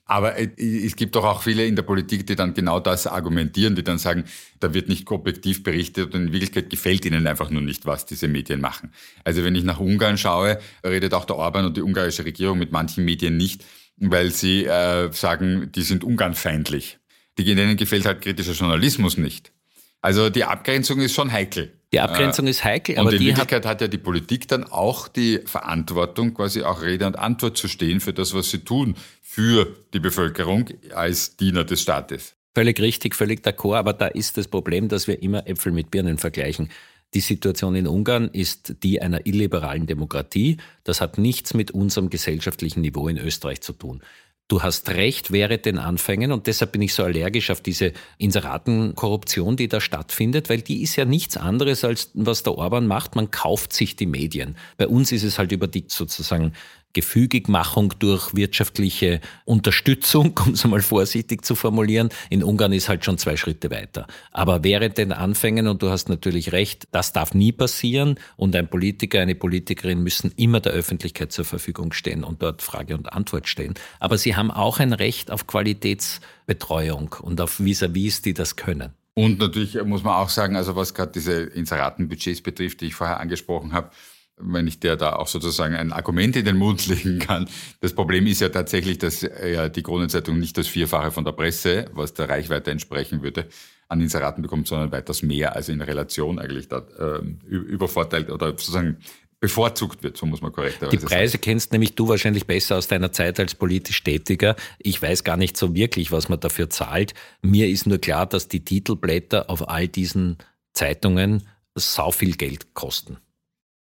Aber 0.10 0.38
äh, 0.38 0.50
es 0.58 0.96
gibt 0.96 1.16
doch 1.16 1.24
auch 1.24 1.44
viele 1.44 1.66
in 1.66 1.76
der 1.76 1.84
Politik, 1.84 2.26
die 2.26 2.36
dann 2.36 2.56
genau 2.56 2.80
das 2.80 3.06
argumentieren, 3.06 3.76
die 3.76 3.84
dann 3.84 4.00
sagen, 4.00 4.24
da 4.60 4.74
wird 4.74 4.90
nicht 4.90 5.10
objektiv 5.12 5.62
berichtet 5.62 6.16
und 6.16 6.22
in 6.28 6.32
Wirklichkeit 6.32 6.72
gefällt 6.72 7.06
ihnen 7.06 7.28
einfach 7.28 7.52
nur 7.52 7.62
nicht, 7.62 7.86
was 7.86 8.08
diese 8.08 8.28
Medien 8.28 8.60
machen. 8.60 8.92
Also 9.24 9.44
wenn 9.44 9.54
ich 9.54 9.64
nach 9.64 9.80
Ungarn 9.80 10.18
schaue, 10.18 10.60
redet 10.84 11.14
auch 11.14 11.26
der 11.26 11.36
Orban 11.36 11.66
und 11.66 11.78
die 11.78 11.84
ungarische 11.84 12.26
Regierung 12.26 12.58
mit 12.58 12.72
manchen 12.72 13.06
Medien 13.06 13.38
nicht, 13.38 13.64
weil 13.98 14.32
sie 14.32 14.66
äh, 14.66 15.12
sagen, 15.14 15.72
die 15.74 15.84
sind 15.84 16.04
ungarnfeindlich. 16.04 16.98
Die, 17.38 17.44
denen 17.44 17.78
gefällt 17.78 18.08
halt 18.08 18.22
kritischer 18.22 18.54
Journalismus 18.54 19.18
nicht. 19.18 19.54
Also 20.02 20.32
die 20.32 20.44
Abgrenzung 20.44 21.02
ist 21.02 21.14
schon 21.14 21.32
heikel. 21.32 21.79
Die 21.92 22.00
Abgrenzung 22.00 22.46
äh, 22.46 22.52
ist 22.52 22.64
heikel, 22.64 22.98
aber 22.98 23.10
und 23.10 23.16
in 23.16 23.22
Wirklichkeit 23.22 23.66
hat, 23.66 23.72
hat 23.72 23.82
ja 23.82 23.88
die 23.88 23.98
Politik 23.98 24.48
dann 24.48 24.64
auch 24.64 25.08
die 25.08 25.40
Verantwortung, 25.46 26.36
quasi 26.36 26.62
auch 26.62 26.82
Rede 26.84 27.08
und 27.08 27.18
Antwort 27.18 27.58
zu 27.58 27.68
stehen 27.68 28.00
für 28.00 28.14
das, 28.14 28.34
was 28.34 28.52
sie 28.52 28.60
tun 28.60 28.96
für 29.22 29.76
die 29.94 30.00
Bevölkerung 30.00 30.70
als 30.94 31.36
Diener 31.36 31.64
des 31.64 31.82
Staates. 31.82 32.36
Völlig 32.54 32.80
richtig, 32.80 33.16
völlig 33.16 33.42
d'accord, 33.46 33.78
aber 33.78 33.94
da 33.94 34.08
ist 34.08 34.38
das 34.38 34.48
Problem, 34.48 34.88
dass 34.88 35.08
wir 35.08 35.22
immer 35.22 35.48
Äpfel 35.48 35.72
mit 35.72 35.92
Birnen 35.92 36.18
vergleichen. 36.18 36.70
Die 37.16 37.22
Situation 37.22 37.76
in 37.76 37.88
Ungarn 37.88 38.28
ist 38.28 38.84
die 38.84 39.02
einer 39.02 39.26
illiberalen 39.26 39.88
Demokratie. 39.88 40.58
Das 40.84 41.02
hat 41.02 41.18
nichts 41.18 41.56
mit 41.56 41.72
unserem 41.72 42.12
gesellschaftlichen 42.12 42.82
Niveau 42.82 43.08
in 43.08 43.18
Österreich 43.18 43.62
zu 43.62 43.74
tun. 43.74 44.04
Du 44.50 44.64
hast 44.64 44.90
recht, 44.90 45.32
wäre 45.32 45.60
den 45.60 45.78
Anfängen 45.78 46.32
und 46.32 46.48
deshalb 46.48 46.72
bin 46.72 46.82
ich 46.82 46.96
so 46.96 47.04
allergisch 47.04 47.52
auf 47.52 47.62
diese 47.62 47.94
Inseratenkorruption, 48.18 49.56
die 49.56 49.68
da 49.68 49.80
stattfindet, 49.80 50.50
weil 50.50 50.62
die 50.62 50.82
ist 50.82 50.96
ja 50.96 51.06
nichts 51.06 51.38
anderes 51.38 51.84
als 51.84 52.10
was 52.16 52.42
der 52.42 52.56
Orban 52.56 52.88
macht. 52.88 53.16
Man 53.16 53.30
kauft 53.30 53.74
sich 53.74 53.96
die 53.96 54.08
Medien. 54.08 54.58
Bei 54.78 54.88
uns 54.88 55.12
ist 55.12 55.22
es 55.22 55.38
halt 55.38 55.52
über 55.52 55.68
die 55.68 55.86
sozusagen 55.88 56.54
Gefügigmachung 56.94 57.94
durch 58.00 58.36
wirtschaftliche 58.36 59.22
Unterstützung, 59.46 60.40
um 60.46 60.54
es 60.54 60.64
einmal 60.64 60.82
vorsichtig 60.82 61.46
zu 61.46 61.56
formulieren. 61.56 62.10
In 62.30 62.44
Ungarn 62.44 62.74
ist 62.74 62.90
halt 62.90 63.06
schon 63.06 63.18
zwei 63.18 63.38
Schritte 63.38 63.70
weiter. 63.72 64.08
Aber 64.32 64.64
während 64.64 64.98
den 64.98 65.12
Anfängen, 65.12 65.68
und 65.68 65.82
du 65.82 65.90
hast 65.90 66.10
natürlich 66.10 66.52
recht, 66.52 66.88
das 66.92 67.14
darf 67.14 67.34
nie 67.34 67.52
passieren 67.52 68.20
und 68.38 68.56
ein 68.56 68.70
Politiker, 68.70 69.22
eine 69.22 69.36
Politikerin 69.36 70.02
müssen 70.02 70.32
immer 70.36 70.60
der 70.60 70.74
Öffentlichkeit 70.74 71.32
zur 71.32 71.46
Verfügung 71.46 71.94
stehen 71.94 72.24
und 72.24 72.42
dort 72.42 72.62
Frage 72.62 72.96
und 72.96 73.14
Antwort 73.14 73.48
stehen. 73.48 73.76
Aber 74.00 74.18
sie 74.18 74.36
haben 74.36 74.52
auch 74.52 74.80
ein 74.80 74.94
Recht 74.94 75.32
auf 75.32 75.48
Qualitätsbetreuung 75.48 77.16
und 77.22 77.40
auf 77.42 77.60
Vis-à-vis, 77.60 78.22
die 78.22 78.34
das 78.34 78.56
können. 78.56 78.94
Und 79.14 79.40
natürlich 79.40 79.82
muss 79.84 80.04
man 80.04 80.14
auch 80.14 80.30
sagen, 80.30 80.56
also 80.56 80.76
was 80.76 80.94
gerade 80.94 81.12
diese 81.12 81.42
Inseratenbudgets 81.42 82.42
betrifft, 82.42 82.82
die 82.82 82.86
ich 82.86 82.96
vorher 82.96 83.20
angesprochen 83.20 83.74
habe, 83.74 83.92
wenn 84.40 84.68
ich 84.68 84.80
der 84.80 84.96
da 84.96 85.14
auch 85.14 85.28
sozusagen 85.28 85.76
ein 85.76 85.92
Argument 85.92 86.36
in 86.36 86.46
den 86.46 86.58
Mund 86.58 86.88
legen 86.88 87.20
kann. 87.20 87.48
Das 87.82 87.94
Problem 87.94 88.28
ist 88.28 88.42
ja 88.42 88.50
tatsächlich, 88.50 88.98
dass 88.98 89.22
ja 89.22 89.70
die 89.70 89.84
Kronenzeitung 89.84 90.40
nicht 90.40 90.58
das 90.58 90.68
Vierfache 90.68 91.12
von 91.12 91.26
der 91.26 91.34
Presse, 91.34 91.86
was 91.94 92.14
der 92.14 92.30
Reichweite 92.30 92.72
entsprechen 92.72 93.22
würde, 93.22 93.48
an 93.88 94.02
Inseraten 94.02 94.42
bekommt, 94.42 94.68
sondern 94.68 94.92
weitaus 94.92 95.24
mehr, 95.24 95.56
also 95.56 95.72
in 95.72 95.82
Relation 95.82 96.40
eigentlich 96.40 96.68
da 96.68 96.86
äh, 97.00 97.26
übervorteilt 97.48 98.30
oder 98.30 98.48
sozusagen 98.50 98.98
bevorzugt 99.40 100.04
wird, 100.04 100.18
so 100.18 100.26
muss 100.26 100.42
man 100.42 100.52
korrekterweise 100.52 100.98
sagen. 100.98 101.08
Die 101.08 101.16
Preise 101.16 101.32
sagen. 101.34 101.42
kennst 101.44 101.72
nämlich 101.72 101.96
du 101.96 102.08
wahrscheinlich 102.08 102.46
besser 102.46 102.78
aus 102.78 102.88
deiner 102.88 103.12
Zeit 103.12 103.40
als 103.40 103.56
politisch 103.56 104.04
Tätiger. 104.04 104.56
Ich 104.80 105.02
weiß 105.02 105.24
gar 105.24 105.38
nicht 105.38 105.56
so 105.56 105.74
wirklich, 105.74 106.12
was 106.12 106.30
man 106.30 106.40
dafür 106.40 106.70
zahlt. 106.70 107.14
Mir 107.42 107.68
ist 107.70 107.88
nur 107.88 108.00
klar, 108.00 108.26
dass 108.26 108.48
die 108.48 108.64
Titelblätter 108.64 109.50
auf 109.50 109.70
all 109.70 109.88
diesen 109.88 110.38
Zeitungen 110.74 111.48
sau 111.76 112.12
viel 112.12 112.36
Geld 112.36 112.74
kosten. 112.74 113.18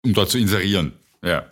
Um 0.03 0.13
dort 0.13 0.29
zu 0.29 0.37
inserieren, 0.37 0.93
ja. 1.23 1.45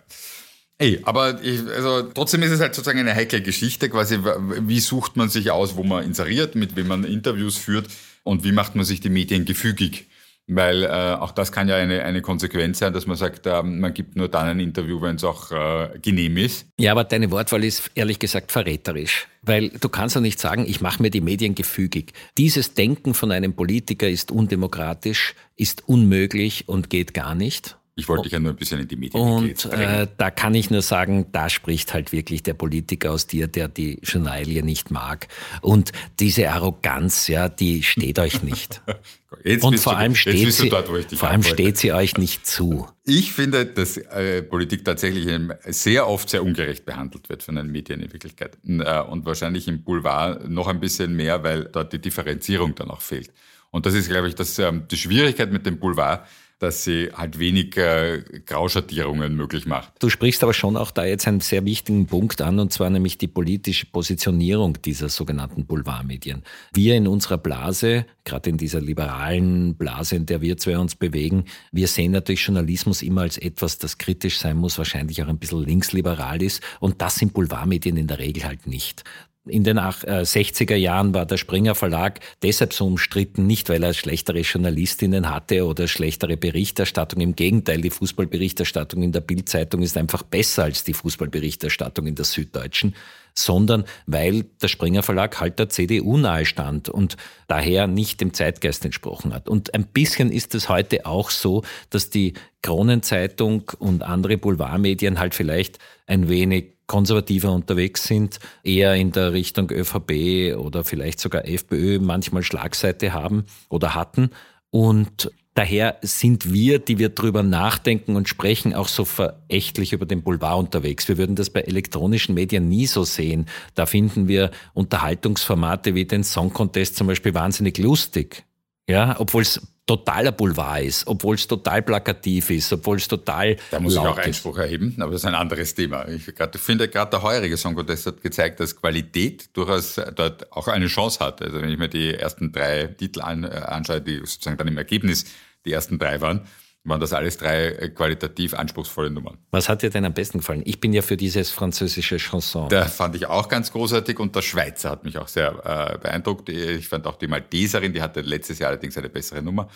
Ey, 0.80 1.00
aber 1.02 1.42
ich, 1.42 1.60
also 1.74 2.02
trotzdem 2.02 2.42
ist 2.42 2.52
es 2.52 2.60
halt 2.60 2.74
sozusagen 2.74 3.00
eine 3.00 3.14
heikle 3.14 3.42
Geschichte, 3.42 3.90
quasi, 3.90 4.18
wie 4.22 4.78
sucht 4.78 5.16
man 5.16 5.28
sich 5.28 5.50
aus, 5.50 5.74
wo 5.74 5.82
man 5.82 6.04
inseriert, 6.04 6.54
mit 6.54 6.76
wem 6.76 6.86
man 6.86 7.04
Interviews 7.04 7.56
führt 7.56 7.88
und 8.22 8.44
wie 8.44 8.52
macht 8.52 8.76
man 8.76 8.84
sich 8.84 9.00
die 9.00 9.10
Medien 9.10 9.44
gefügig? 9.44 10.06
Weil 10.50 10.84
äh, 10.84 10.88
auch 10.88 11.32
das 11.32 11.52
kann 11.52 11.68
ja 11.68 11.76
eine, 11.76 12.04
eine 12.04 12.22
Konsequenz 12.22 12.78
sein, 12.78 12.94
dass 12.94 13.06
man 13.06 13.18
sagt, 13.18 13.44
äh, 13.46 13.62
man 13.62 13.92
gibt 13.92 14.16
nur 14.16 14.28
dann 14.28 14.46
ein 14.46 14.60
Interview, 14.60 15.02
wenn 15.02 15.16
es 15.16 15.24
auch 15.24 15.50
äh, 15.50 15.98
genehm 16.00 16.38
ist. 16.38 16.64
Ja, 16.78 16.92
aber 16.92 17.04
deine 17.04 17.30
Wortwahl 17.30 17.64
ist 17.64 17.90
ehrlich 17.94 18.18
gesagt 18.18 18.50
verräterisch. 18.50 19.28
Weil 19.42 19.68
du 19.68 19.90
kannst 19.90 20.14
ja 20.14 20.22
nicht 20.22 20.40
sagen, 20.40 20.64
ich 20.66 20.80
mache 20.80 21.02
mir 21.02 21.10
die 21.10 21.20
Medien 21.20 21.54
gefügig. 21.54 22.12
Dieses 22.38 22.72
Denken 22.72 23.12
von 23.12 23.30
einem 23.30 23.54
Politiker 23.54 24.08
ist 24.08 24.30
undemokratisch, 24.30 25.34
ist 25.56 25.86
unmöglich 25.86 26.66
und 26.66 26.88
geht 26.88 27.12
gar 27.12 27.34
nicht. 27.34 27.77
Ich 27.98 28.08
wollte 28.08 28.22
dich 28.22 28.32
ja 28.32 28.38
nur 28.38 28.52
ein 28.52 28.56
bisschen 28.56 28.78
in 28.78 28.86
die 28.86 28.94
Medien 28.94 29.20
Und 29.20 29.64
äh, 29.72 30.06
da 30.16 30.30
kann 30.30 30.54
ich 30.54 30.70
nur 30.70 30.82
sagen, 30.82 31.26
da 31.32 31.48
spricht 31.48 31.92
halt 31.92 32.12
wirklich 32.12 32.44
der 32.44 32.54
Politiker 32.54 33.10
aus 33.10 33.26
dir, 33.26 33.48
der 33.48 33.66
die 33.66 33.98
Journalie 34.04 34.62
nicht 34.62 34.92
mag. 34.92 35.26
Und 35.62 35.90
diese 36.20 36.48
Arroganz, 36.48 37.26
ja, 37.26 37.48
die 37.48 37.82
steht 37.82 38.20
euch 38.20 38.44
nicht. 38.44 38.82
Und 39.62 39.80
vor 39.80 39.96
allem, 39.96 40.14
steht 40.14 40.52
sie, 40.52 40.68
dort, 40.68 40.88
vor 40.88 41.28
allem 41.28 41.42
steht 41.42 41.76
sie 41.76 41.92
euch 41.92 42.16
nicht 42.16 42.46
zu. 42.46 42.86
Ich 43.04 43.32
finde, 43.32 43.66
dass 43.66 43.96
äh, 43.96 44.42
Politik 44.42 44.84
tatsächlich 44.84 45.28
sehr 45.66 46.08
oft 46.08 46.30
sehr 46.30 46.44
ungerecht 46.44 46.86
behandelt 46.86 47.28
wird 47.28 47.42
von 47.42 47.56
den 47.56 47.66
Medien 47.66 48.00
in 48.00 48.12
Wirklichkeit. 48.12 48.58
Äh, 48.64 49.00
und 49.02 49.26
wahrscheinlich 49.26 49.66
im 49.66 49.82
Boulevard 49.82 50.48
noch 50.48 50.68
ein 50.68 50.78
bisschen 50.78 51.16
mehr, 51.16 51.42
weil 51.42 51.64
dort 51.64 51.92
die 51.92 52.00
Differenzierung 52.00 52.76
dann 52.76 52.90
auch 52.90 53.00
fehlt. 53.00 53.32
Und 53.70 53.86
das 53.86 53.94
ist, 53.94 54.08
glaube 54.08 54.28
ich, 54.28 54.36
das, 54.36 54.56
ähm, 54.60 54.84
die 54.88 54.96
Schwierigkeit 54.96 55.52
mit 55.52 55.66
dem 55.66 55.78
Boulevard 55.78 56.26
dass 56.58 56.84
sie 56.84 57.10
halt 57.14 57.38
weniger 57.38 58.18
Grauschattierungen 58.18 59.36
möglich 59.36 59.66
macht. 59.66 59.92
Du 60.00 60.10
sprichst 60.10 60.42
aber 60.42 60.54
schon 60.54 60.76
auch 60.76 60.90
da 60.90 61.04
jetzt 61.04 61.28
einen 61.28 61.40
sehr 61.40 61.64
wichtigen 61.64 62.06
Punkt 62.06 62.40
an, 62.40 62.58
und 62.58 62.72
zwar 62.72 62.90
nämlich 62.90 63.18
die 63.18 63.28
politische 63.28 63.86
Positionierung 63.86 64.80
dieser 64.82 65.08
sogenannten 65.08 65.66
Boulevardmedien. 65.66 66.42
Wir 66.72 66.96
in 66.96 67.06
unserer 67.06 67.38
Blase, 67.38 68.06
gerade 68.24 68.50
in 68.50 68.56
dieser 68.56 68.80
liberalen 68.80 69.76
Blase, 69.76 70.16
in 70.16 70.26
der 70.26 70.40
wir 70.40 70.56
zwei 70.56 70.78
uns 70.78 70.96
bewegen, 70.96 71.44
wir 71.70 71.86
sehen 71.86 72.12
natürlich 72.12 72.44
Journalismus 72.44 73.02
immer 73.02 73.22
als 73.22 73.38
etwas, 73.38 73.78
das 73.78 73.98
kritisch 73.98 74.38
sein 74.38 74.56
muss, 74.56 74.78
wahrscheinlich 74.78 75.22
auch 75.22 75.28
ein 75.28 75.38
bisschen 75.38 75.64
linksliberal 75.64 76.42
ist. 76.42 76.62
Und 76.80 77.00
das 77.00 77.16
sind 77.16 77.32
Boulevardmedien 77.34 77.96
in 77.96 78.08
der 78.08 78.18
Regel 78.18 78.44
halt 78.44 78.66
nicht 78.66 79.04
in 79.46 79.64
den 79.64 79.78
60er 79.78 80.74
äh, 80.74 80.76
Jahren 80.76 81.14
war 81.14 81.26
der 81.26 81.36
Springer 81.36 81.74
Verlag 81.74 82.20
deshalb 82.42 82.72
so 82.72 82.86
umstritten, 82.86 83.46
nicht 83.46 83.68
weil 83.68 83.82
er 83.82 83.94
schlechtere 83.94 84.40
Journalistinnen 84.40 85.30
hatte 85.30 85.64
oder 85.64 85.88
schlechtere 85.88 86.36
Berichterstattung. 86.36 87.20
Im 87.20 87.34
Gegenteil, 87.34 87.80
die 87.80 87.90
Fußballberichterstattung 87.90 89.02
in 89.02 89.12
der 89.12 89.20
Bildzeitung 89.20 89.82
ist 89.82 89.96
einfach 89.96 90.22
besser 90.22 90.64
als 90.64 90.84
die 90.84 90.94
Fußballberichterstattung 90.94 92.06
in 92.06 92.14
der 92.14 92.24
Süddeutschen, 92.24 92.94
sondern 93.34 93.84
weil 94.06 94.44
der 94.60 94.68
Springer 94.68 95.02
Verlag 95.02 95.40
halt 95.40 95.58
der 95.58 95.68
CDU 95.68 96.16
nahe 96.16 96.44
stand 96.44 96.88
und 96.88 97.16
daher 97.46 97.86
nicht 97.86 98.20
dem 98.20 98.34
Zeitgeist 98.34 98.84
entsprochen 98.84 99.32
hat. 99.32 99.48
Und 99.48 99.74
ein 99.74 99.86
bisschen 99.86 100.30
ist 100.30 100.54
es 100.54 100.68
heute 100.68 101.06
auch 101.06 101.30
so, 101.30 101.62
dass 101.90 102.10
die 102.10 102.34
Kronenzeitung 102.62 103.70
und 103.78 104.02
andere 104.02 104.36
Boulevardmedien 104.36 105.18
halt 105.18 105.34
vielleicht 105.34 105.78
ein 106.06 106.28
wenig 106.28 106.77
konservativer 106.88 107.52
unterwegs 107.52 108.04
sind, 108.04 108.40
eher 108.64 108.94
in 108.94 109.12
der 109.12 109.32
Richtung 109.32 109.70
ÖVP 109.70 110.56
oder 110.56 110.82
vielleicht 110.82 111.20
sogar 111.20 111.46
FPÖ 111.46 112.00
manchmal 112.00 112.42
Schlagseite 112.42 113.12
haben 113.12 113.44
oder 113.68 113.94
hatten. 113.94 114.30
Und 114.70 115.30
Daher 115.58 115.96
sind 116.02 116.52
wir, 116.52 116.78
die 116.78 117.00
wir 117.00 117.08
drüber 117.08 117.42
nachdenken 117.42 118.14
und 118.14 118.28
sprechen, 118.28 118.74
auch 118.74 118.86
so 118.86 119.04
verächtlich 119.04 119.92
über 119.92 120.06
den 120.06 120.22
Boulevard 120.22 120.56
unterwegs. 120.56 121.08
Wir 121.08 121.18
würden 121.18 121.34
das 121.34 121.50
bei 121.50 121.62
elektronischen 121.62 122.36
Medien 122.36 122.68
nie 122.68 122.86
so 122.86 123.02
sehen. 123.02 123.46
Da 123.74 123.84
finden 123.84 124.28
wir 124.28 124.52
Unterhaltungsformate 124.72 125.96
wie 125.96 126.04
den 126.04 126.22
Song 126.22 126.52
Contest 126.52 126.94
zum 126.94 127.08
Beispiel 127.08 127.34
wahnsinnig 127.34 127.76
lustig. 127.78 128.44
Ja, 128.88 129.16
obwohl 129.18 129.42
es 129.42 129.60
totaler 129.88 130.32
Boulevard 130.32 130.82
ist, 130.82 131.06
obwohl 131.06 131.34
es 131.34 131.48
total 131.48 131.82
plakativ 131.82 132.50
ist, 132.50 132.72
obwohl 132.72 132.98
es 132.98 133.08
total. 133.08 133.56
Da 133.70 133.80
muss 133.80 133.94
ich 133.94 133.98
auch 133.98 134.18
Einspruch 134.18 134.58
erheben, 134.58 134.94
aber 135.00 135.12
das 135.12 135.22
ist 135.22 135.24
ein 135.24 135.34
anderes 135.34 135.74
Thema. 135.74 136.06
Ich 136.08 136.30
finde, 136.56 136.88
gerade 136.88 137.10
der 137.10 137.22
heurige 137.22 137.56
Song 137.56 137.74
Contest 137.74 138.06
hat 138.06 138.20
gezeigt, 138.20 138.60
dass 138.60 138.76
Qualität 138.76 139.56
durchaus 139.56 139.98
dort 140.14 140.52
auch 140.52 140.68
eine 140.68 140.86
Chance 140.86 141.20
hat. 141.20 141.40
Also 141.40 141.60
wenn 141.60 141.70
ich 141.70 141.78
mir 141.78 141.88
die 141.88 142.14
ersten 142.14 142.52
drei 142.52 142.86
Titel 142.86 143.20
äh, 143.20 143.22
anschaue, 143.22 144.02
die 144.02 144.18
sozusagen 144.18 144.58
dann 144.58 144.68
im 144.68 144.76
Ergebnis 144.76 145.24
die 145.64 145.72
ersten 145.72 145.98
drei 145.98 146.20
waren, 146.20 146.42
waren 146.84 147.00
das 147.00 147.12
alles 147.12 147.36
drei 147.36 147.66
äh, 147.66 147.88
qualitativ 147.90 148.54
anspruchsvolle 148.54 149.10
Nummern. 149.10 149.38
Was 149.50 149.68
hat 149.68 149.82
dir 149.82 149.90
denn 149.90 150.04
am 150.04 150.14
besten 150.14 150.38
gefallen? 150.38 150.62
Ich 150.64 150.80
bin 150.80 150.92
ja 150.92 151.02
für 151.02 151.16
dieses 151.16 151.50
französische 151.50 152.18
Chanson. 152.18 152.68
Der 152.68 152.86
fand 152.86 153.14
ich 153.16 153.26
auch 153.26 153.48
ganz 153.48 153.72
großartig 153.72 154.18
und 154.18 154.34
der 154.34 154.42
Schweizer 154.42 154.90
hat 154.90 155.04
mich 155.04 155.18
auch 155.18 155.28
sehr 155.28 155.50
äh, 155.64 155.98
beeindruckt. 155.98 156.48
Ich 156.48 156.88
fand 156.88 157.06
auch 157.06 157.16
die 157.16 157.26
Malteserin, 157.26 157.92
die 157.92 158.02
hatte 158.02 158.20
letztes 158.20 158.58
Jahr 158.58 158.70
allerdings 158.70 158.96
eine 158.96 159.08
bessere 159.08 159.42
Nummer. 159.42 159.68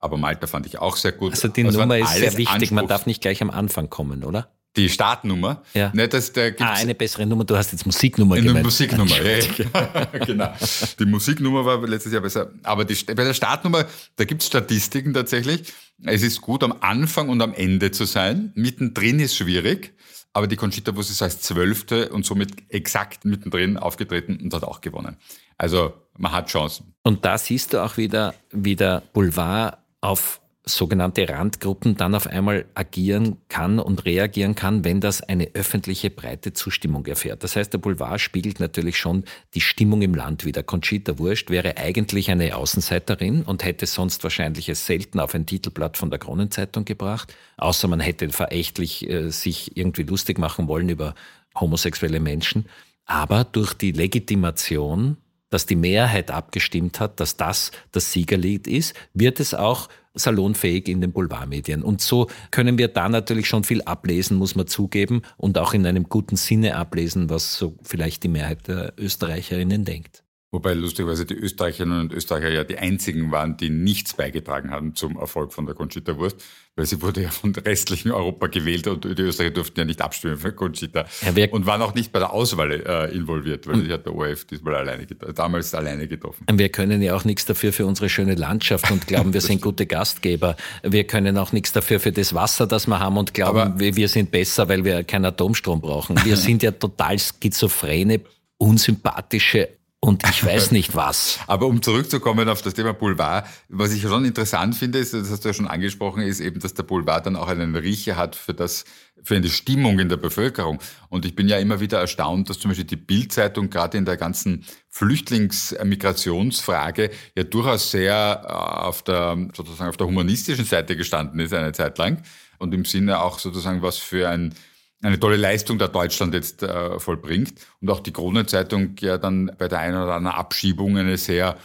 Aber 0.00 0.16
Malta 0.16 0.46
fand 0.46 0.66
ich 0.66 0.78
auch 0.78 0.96
sehr 0.96 1.12
gut. 1.12 1.32
Also 1.32 1.48
die 1.48 1.64
also 1.64 1.80
Nummer 1.80 1.98
ist 1.98 2.14
sehr 2.14 2.36
wichtig. 2.36 2.70
Man 2.70 2.86
darf 2.86 3.06
nicht 3.06 3.20
gleich 3.20 3.42
am 3.42 3.50
Anfang 3.50 3.90
kommen, 3.90 4.22
oder? 4.22 4.48
Die 4.78 4.88
Startnummer. 4.88 5.62
Ja. 5.74 5.90
Ne, 5.92 6.06
das, 6.06 6.32
da 6.32 6.50
gibt's 6.50 6.62
ah, 6.62 6.74
eine 6.74 6.94
bessere 6.94 7.26
Nummer. 7.26 7.44
Du 7.44 7.56
hast 7.56 7.72
jetzt 7.72 7.84
Musiknummer 7.84 8.36
eine 8.36 8.46
gemeint. 8.46 8.64
Musiknummer, 8.64 9.16
ja, 9.22 10.04
genau. 10.24 10.52
Die 10.98 11.04
Musiknummer 11.04 11.64
war 11.64 11.84
letztes 11.86 12.12
Jahr 12.12 12.22
besser. 12.22 12.52
Aber 12.62 12.84
die, 12.84 12.94
bei 13.04 13.24
der 13.24 13.34
Startnummer, 13.34 13.86
da 14.14 14.24
gibt 14.24 14.42
es 14.42 14.46
Statistiken 14.46 15.12
tatsächlich. 15.12 15.72
Es 16.04 16.22
ist 16.22 16.40
gut, 16.40 16.62
am 16.62 16.74
Anfang 16.80 17.28
und 17.28 17.42
am 17.42 17.52
Ende 17.54 17.90
zu 17.90 18.04
sein. 18.04 18.52
Mittendrin 18.54 19.18
ist 19.18 19.34
schwierig. 19.36 19.94
Aber 20.32 20.46
die 20.46 20.54
Conchita 20.54 20.94
Wurst 20.94 21.10
ist 21.10 21.22
als 21.22 21.40
Zwölfte 21.40 22.10
und 22.10 22.24
somit 22.24 22.52
exakt 22.68 23.24
mittendrin 23.24 23.76
aufgetreten 23.76 24.38
und 24.40 24.54
hat 24.54 24.62
auch 24.62 24.80
gewonnen. 24.80 25.16
Also 25.56 25.92
man 26.16 26.30
hat 26.30 26.48
Chancen. 26.48 26.94
Und 27.02 27.24
da 27.24 27.36
siehst 27.36 27.72
du 27.72 27.82
auch 27.82 27.96
wieder, 27.96 28.34
wie 28.52 28.76
der 28.76 29.02
Boulevard 29.12 29.78
auf 30.00 30.40
sogenannte 30.68 31.28
Randgruppen 31.28 31.96
dann 31.96 32.14
auf 32.14 32.26
einmal 32.26 32.66
agieren 32.74 33.38
kann 33.48 33.78
und 33.78 34.04
reagieren 34.04 34.54
kann, 34.54 34.84
wenn 34.84 35.00
das 35.00 35.22
eine 35.22 35.50
öffentliche 35.54 36.10
breite 36.10 36.52
Zustimmung 36.52 37.06
erfährt. 37.06 37.42
Das 37.42 37.56
heißt, 37.56 37.72
der 37.72 37.78
Boulevard 37.78 38.20
spiegelt 38.20 38.60
natürlich 38.60 38.98
schon 38.98 39.24
die 39.54 39.60
Stimmung 39.60 40.02
im 40.02 40.14
Land 40.14 40.44
wieder. 40.44 40.62
Conchita 40.62 41.18
Wurst 41.18 41.50
wäre 41.50 41.76
eigentlich 41.76 42.30
eine 42.30 42.56
Außenseiterin 42.56 43.42
und 43.42 43.64
hätte 43.64 43.86
sonst 43.86 44.22
wahrscheinlich 44.22 44.68
es 44.68 44.86
selten 44.86 45.20
auf 45.20 45.34
ein 45.34 45.46
Titelblatt 45.46 45.96
von 45.96 46.10
der 46.10 46.18
Kronenzeitung 46.18 46.84
gebracht, 46.84 47.34
außer 47.56 47.88
man 47.88 48.00
hätte 48.00 48.28
verächtlich 48.30 49.08
äh, 49.08 49.30
sich 49.30 49.76
irgendwie 49.76 50.04
lustig 50.04 50.38
machen 50.38 50.68
wollen 50.68 50.88
über 50.88 51.14
homosexuelle 51.58 52.20
Menschen. 52.20 52.66
Aber 53.06 53.44
durch 53.44 53.72
die 53.72 53.92
Legitimation 53.92 55.16
dass 55.50 55.66
die 55.66 55.76
Mehrheit 55.76 56.30
abgestimmt 56.30 57.00
hat, 57.00 57.20
dass 57.20 57.36
das 57.36 57.70
das 57.92 58.12
Siegerlied 58.12 58.66
ist, 58.66 58.94
wird 59.14 59.40
es 59.40 59.54
auch 59.54 59.88
salonfähig 60.14 60.88
in 60.88 61.00
den 61.00 61.12
Boulevardmedien. 61.12 61.82
Und 61.82 62.00
so 62.00 62.28
können 62.50 62.78
wir 62.78 62.88
da 62.88 63.08
natürlich 63.08 63.48
schon 63.48 63.64
viel 63.64 63.82
ablesen, 63.82 64.36
muss 64.36 64.54
man 64.54 64.66
zugeben, 64.66 65.22
und 65.36 65.58
auch 65.58 65.74
in 65.74 65.86
einem 65.86 66.08
guten 66.08 66.36
Sinne 66.36 66.76
ablesen, 66.76 67.30
was 67.30 67.56
so 67.56 67.76
vielleicht 67.82 68.24
die 68.24 68.28
Mehrheit 68.28 68.66
der 68.68 68.92
Österreicherinnen 68.98 69.84
denkt. 69.84 70.22
Wobei 70.50 70.72
lustigerweise 70.72 71.26
die 71.26 71.34
Österreicherinnen 71.34 72.00
und 72.00 72.12
Österreicher 72.14 72.48
ja 72.48 72.64
die 72.64 72.78
einzigen 72.78 73.30
waren, 73.30 73.58
die 73.58 73.68
nichts 73.68 74.14
beigetragen 74.14 74.70
haben 74.70 74.94
zum 74.94 75.18
Erfolg 75.18 75.52
von 75.52 75.66
der 75.66 75.74
Conchita 75.74 76.16
Wurst, 76.16 76.42
weil 76.74 76.86
sie 76.86 77.02
wurde 77.02 77.22
ja 77.22 77.28
von 77.28 77.54
restlichen 77.54 78.12
Europa 78.12 78.46
gewählt 78.46 78.86
und 78.86 79.04
die 79.04 79.20
Österreicher 79.20 79.52
durften 79.52 79.80
ja 79.80 79.84
nicht 79.84 80.00
abstimmen 80.00 80.38
für 80.38 80.52
Conchita 80.52 81.04
und 81.50 81.66
waren 81.66 81.82
auch 81.82 81.92
nicht 81.92 82.12
bei 82.12 82.18
der 82.18 82.32
Auswahl 82.32 82.70
äh, 82.72 83.14
involviert, 83.14 83.66
weil 83.66 83.84
sie 83.84 83.92
hat 83.92 84.06
der 84.06 84.14
ORF 84.14 84.46
diesmal 84.46 84.76
alleine 84.76 85.04
damals 85.06 85.74
alleine 85.74 86.08
getroffen. 86.08 86.46
Wir 86.50 86.70
können 86.70 87.02
ja 87.02 87.14
auch 87.14 87.24
nichts 87.24 87.44
dafür 87.44 87.74
für 87.74 87.84
unsere 87.84 88.08
schöne 88.08 88.34
Landschaft 88.34 88.90
und 88.90 89.06
glauben, 89.06 89.34
wir 89.34 89.40
sind 89.42 89.60
gute 89.60 89.84
Gastgeber. 89.84 90.56
Wir 90.82 91.04
können 91.04 91.36
auch 91.36 91.52
nichts 91.52 91.74
dafür 91.74 92.00
für 92.00 92.12
das 92.12 92.32
Wasser, 92.32 92.66
das 92.66 92.86
wir 92.86 92.98
haben 92.98 93.18
und 93.18 93.34
glauben, 93.34 93.58
Aber 93.58 93.78
wir 93.80 94.08
sind 94.08 94.30
besser, 94.30 94.66
weil 94.70 94.82
wir 94.82 95.04
keinen 95.04 95.26
Atomstrom 95.26 95.82
brauchen. 95.82 96.16
Wir 96.24 96.36
sind 96.38 96.62
ja 96.62 96.70
total 96.70 97.18
schizophrene 97.18 98.22
unsympathische 98.56 99.77
und 100.00 100.22
ich 100.28 100.44
weiß 100.44 100.70
nicht 100.72 100.94
was. 100.94 101.40
Aber 101.46 101.66
um 101.66 101.80
zurückzukommen 101.82 102.48
auf 102.48 102.62
das 102.62 102.74
Thema 102.74 102.94
Boulevard, 102.94 103.48
was 103.68 103.92
ich 103.92 104.02
schon 104.02 104.24
interessant 104.24 104.76
finde, 104.76 105.00
ist, 105.00 105.12
das 105.12 105.28
hast 105.30 105.44
du 105.44 105.48
ja 105.48 105.54
schon 105.54 105.66
angesprochen, 105.66 106.22
ist 106.22 106.38
eben, 106.40 106.60
dass 106.60 106.74
der 106.74 106.84
Boulevard 106.84 107.26
dann 107.26 107.34
auch 107.34 107.48
einen 107.48 107.74
Riecher 107.74 108.14
hat 108.16 108.36
für 108.36 108.54
das, 108.54 108.84
für 109.24 109.34
eine 109.34 109.48
Stimmung 109.48 109.98
in 109.98 110.08
der 110.08 110.16
Bevölkerung. 110.16 110.78
Und 111.08 111.24
ich 111.24 111.34
bin 111.34 111.48
ja 111.48 111.58
immer 111.58 111.80
wieder 111.80 111.98
erstaunt, 111.98 112.48
dass 112.48 112.60
zum 112.60 112.70
Beispiel 112.70 112.86
die 112.86 112.94
Bildzeitung 112.96 113.70
gerade 113.70 113.98
in 113.98 114.04
der 114.04 114.16
ganzen 114.16 114.64
Flüchtlingsmigrationsfrage 114.88 117.10
ja 117.36 117.42
durchaus 117.42 117.90
sehr 117.90 118.44
äh, 118.44 118.48
auf 118.48 119.02
der, 119.02 119.36
sozusagen 119.54 119.90
auf 119.90 119.96
der 119.96 120.06
humanistischen 120.06 120.64
Seite 120.64 120.94
gestanden 120.96 121.40
ist 121.40 121.52
eine 121.52 121.72
Zeit 121.72 121.98
lang. 121.98 122.22
Und 122.58 122.72
im 122.72 122.84
Sinne 122.84 123.20
auch 123.20 123.40
sozusagen 123.40 123.82
was 123.82 123.98
für 123.98 124.28
ein, 124.28 124.54
eine 125.02 125.18
tolle 125.20 125.36
Leistung 125.36 125.78
der 125.78 125.88
Deutschland 125.88 126.34
jetzt 126.34 126.62
äh, 126.62 126.98
vollbringt 126.98 127.54
und 127.80 127.90
auch 127.90 128.00
die 128.00 128.12
Kronenzeitung 128.12 128.96
ja 129.00 129.18
dann 129.18 129.52
bei 129.58 129.68
der 129.68 129.78
einen 129.78 130.02
oder 130.02 130.14
anderen 130.14 130.36
Abschiebung 130.36 130.96
eine 130.96 131.16
sehr 131.16 131.56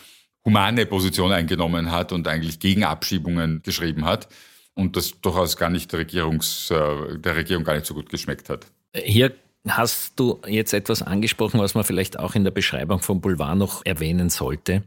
humane 0.46 0.86
Position 0.86 1.32
eingenommen 1.32 1.92
hat 1.92 2.12
und 2.12 2.28
eigentlich 2.28 2.60
gegen 2.60 2.84
Abschiebungen 2.84 3.62
geschrieben 3.64 4.06
hat 4.06 4.28
und 4.76 4.96
das 4.96 5.20
durchaus 5.22 5.58
gar 5.58 5.70
nicht 5.70 5.92
der, 5.92 6.00
Regierungs, 6.00 6.70
äh, 6.72 7.18
der 7.18 7.36
Regierung 7.36 7.64
gar 7.64 7.74
nicht 7.74 7.86
so 7.86 7.94
gut 7.94 8.10
geschmeckt 8.10 8.50
hat. 8.50 8.68
Hier 8.96 9.34
hast 9.68 10.14
du 10.20 10.42
jetzt 10.46 10.74
etwas 10.74 11.02
angesprochen, 11.02 11.60
was 11.60 11.74
man 11.74 11.84
vielleicht 11.84 12.20
auch 12.20 12.36
in 12.36 12.44
der 12.44 12.52
Beschreibung 12.52 13.00
vom 13.00 13.22
Boulevard 13.22 13.58
noch 13.58 13.86
erwähnen 13.86 14.30
sollte. 14.30 14.84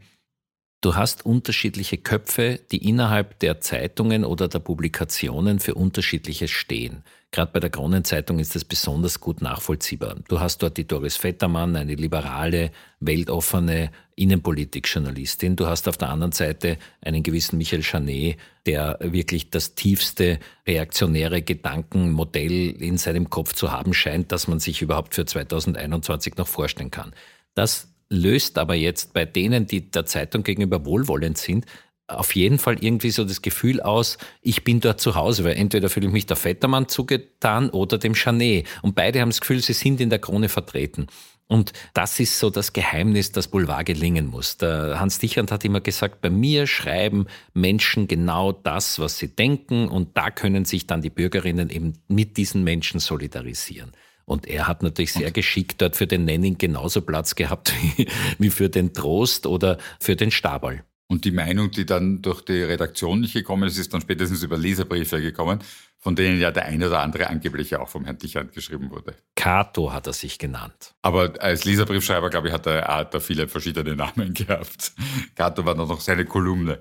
Du 0.81 0.95
hast 0.95 1.25
unterschiedliche 1.25 1.97
Köpfe, 1.97 2.59
die 2.71 2.87
innerhalb 2.87 3.39
der 3.39 3.59
Zeitungen 3.61 4.23
oder 4.23 4.47
der 4.47 4.59
Publikationen 4.59 5.59
für 5.59 5.73
unterschiedliches 5.73 6.51
stehen. 6.51 7.03
Gerade 7.31 7.51
bei 7.51 7.59
der 7.59 7.71
Kronenzeitung 7.71 8.37
ist 8.37 8.53
das 8.53 8.63
besonders 8.63 9.19
gut 9.19 9.41
nachvollziehbar. 9.41 10.17
Du 10.27 10.39
hast 10.39 10.61
dort 10.61 10.77
die 10.77 10.85
Doris 10.85 11.17
Vettermann, 11.17 11.75
eine 11.75 11.95
liberale, 11.95 12.71
weltoffene 12.99 13.89
Innenpolitikjournalistin. 14.15 15.55
Du 15.55 15.65
hast 15.65 15.87
auf 15.87 15.97
der 15.97 16.09
anderen 16.09 16.31
Seite 16.31 16.77
einen 17.01 17.23
gewissen 17.23 17.57
Michael 17.57 17.81
Chanet, 17.81 18.37
der 18.67 18.99
wirklich 19.01 19.49
das 19.49 19.73
tiefste 19.73 20.39
reaktionäre 20.67 21.41
Gedankenmodell 21.41 22.81
in 22.81 22.97
seinem 22.97 23.31
Kopf 23.31 23.53
zu 23.53 23.71
haben 23.71 23.95
scheint, 23.95 24.31
das 24.31 24.47
man 24.47 24.59
sich 24.59 24.83
überhaupt 24.83 25.15
für 25.15 25.25
2021 25.25 26.37
noch 26.37 26.47
vorstellen 26.47 26.91
kann. 26.91 27.13
Das 27.55 27.89
löst 28.09 28.57
aber 28.57 28.75
jetzt 28.75 29.13
bei 29.13 29.25
denen, 29.25 29.67
die 29.67 29.89
der 29.91 30.05
Zeitung 30.05 30.43
gegenüber 30.43 30.85
wohlwollend 30.85 31.37
sind, 31.37 31.65
auf 32.07 32.35
jeden 32.35 32.57
Fall 32.57 32.81
irgendwie 32.81 33.11
so 33.11 33.25
das 33.25 33.41
Gefühl 33.41 33.81
aus, 33.81 34.17
ich 34.41 34.63
bin 34.63 34.79
dort 34.79 35.01
zu 35.01 35.15
Hause, 35.15 35.43
weil 35.43 35.57
entweder 35.57 35.89
fühle 35.89 36.07
ich 36.07 36.13
mich 36.13 36.25
der 36.25 36.37
Vettermann 36.37 36.87
zugetan 36.87 37.69
oder 37.69 37.97
dem 37.97 38.13
Chanet. 38.13 38.65
Und 38.81 38.95
beide 38.95 39.19
haben 39.19 39.29
das 39.29 39.41
Gefühl, 39.41 39.61
sie 39.61 39.73
sind 39.73 39.99
in 39.99 40.09
der 40.09 40.19
Krone 40.19 40.47
vertreten. 40.47 41.07
Und 41.47 41.71
das 41.93 42.19
ist 42.19 42.39
so 42.39 42.49
das 42.49 42.73
Geheimnis, 42.73 43.31
das 43.31 43.47
Boulevard 43.47 43.85
gelingen 43.85 44.27
muss. 44.27 44.57
Der 44.57 44.99
Hans 44.99 45.19
Dichand 45.19 45.51
hat 45.51 45.63
immer 45.63 45.79
gesagt, 45.79 46.21
bei 46.21 46.29
mir 46.29 46.67
schreiben 46.67 47.27
Menschen 47.53 48.07
genau 48.07 48.51
das, 48.51 48.99
was 48.99 49.17
sie 49.17 49.33
denken 49.33 49.87
und 49.87 50.17
da 50.17 50.29
können 50.29 50.65
sich 50.65 50.87
dann 50.87 51.01
die 51.01 51.09
Bürgerinnen 51.09 51.69
eben 51.69 51.93
mit 52.07 52.35
diesen 52.35 52.63
Menschen 52.65 52.99
solidarisieren. 52.99 53.91
Und 54.27 54.45
er 54.45 54.67
hat 54.67 54.83
natürlich 54.83 55.13
sehr 55.13 55.31
geschickt 55.31 55.81
dort 55.81 55.95
für 55.95 56.05
den 56.05 56.25
Nenning 56.25 56.57
genauso 56.57 56.99
Platz 57.01 57.35
gehabt 57.35 57.73
wie, 57.97 58.07
wie 58.37 58.49
für 58.49 58.69
den 58.69 58.93
Trost 58.93 59.47
oder 59.47 59.77
für 59.99 60.17
den 60.17 60.31
Stabal. 60.31 60.83
Und 61.09 61.23
die 61.23 61.31
Meinung, 61.31 61.71
die 61.71 61.85
dann 61.85 62.21
durch 62.21 62.41
die 62.41 62.61
Redaktion 62.61 63.21
nicht 63.21 63.33
gekommen 63.33 63.63
ist, 63.63 63.77
ist 63.77 63.93
dann 63.93 64.01
spätestens 64.01 64.43
über 64.43 64.57
Leserbriefe 64.57 65.21
gekommen, 65.21 65.59
von 65.97 66.17
denen 66.17 66.41
ja 66.41 66.51
der 66.51 66.65
eine 66.65 66.87
oder 66.87 66.99
andere 66.99 67.27
angeblich 67.27 67.73
auch 67.77 67.87
vom 67.87 68.03
Herrn 68.03 68.17
Dichand 68.17 68.51
geschrieben 68.51 68.91
wurde. 68.91 69.15
Cato 69.35 69.93
hat 69.93 70.07
er 70.07 70.13
sich 70.13 70.37
genannt. 70.37 70.93
Aber 71.01 71.33
als 71.39 71.63
Leserbriefschreiber, 71.63 72.29
glaube 72.29 72.49
ich, 72.49 72.53
hat 72.53 72.65
er, 72.65 72.85
hat 72.85 73.13
er 73.13 73.21
viele 73.21 73.47
verschiedene 73.47 73.95
Namen 73.95 74.33
gehabt. 74.33 74.91
Cato 75.35 75.65
war 75.65 75.75
noch 75.75 76.01
seine 76.01 76.25
Kolumne. 76.25 76.79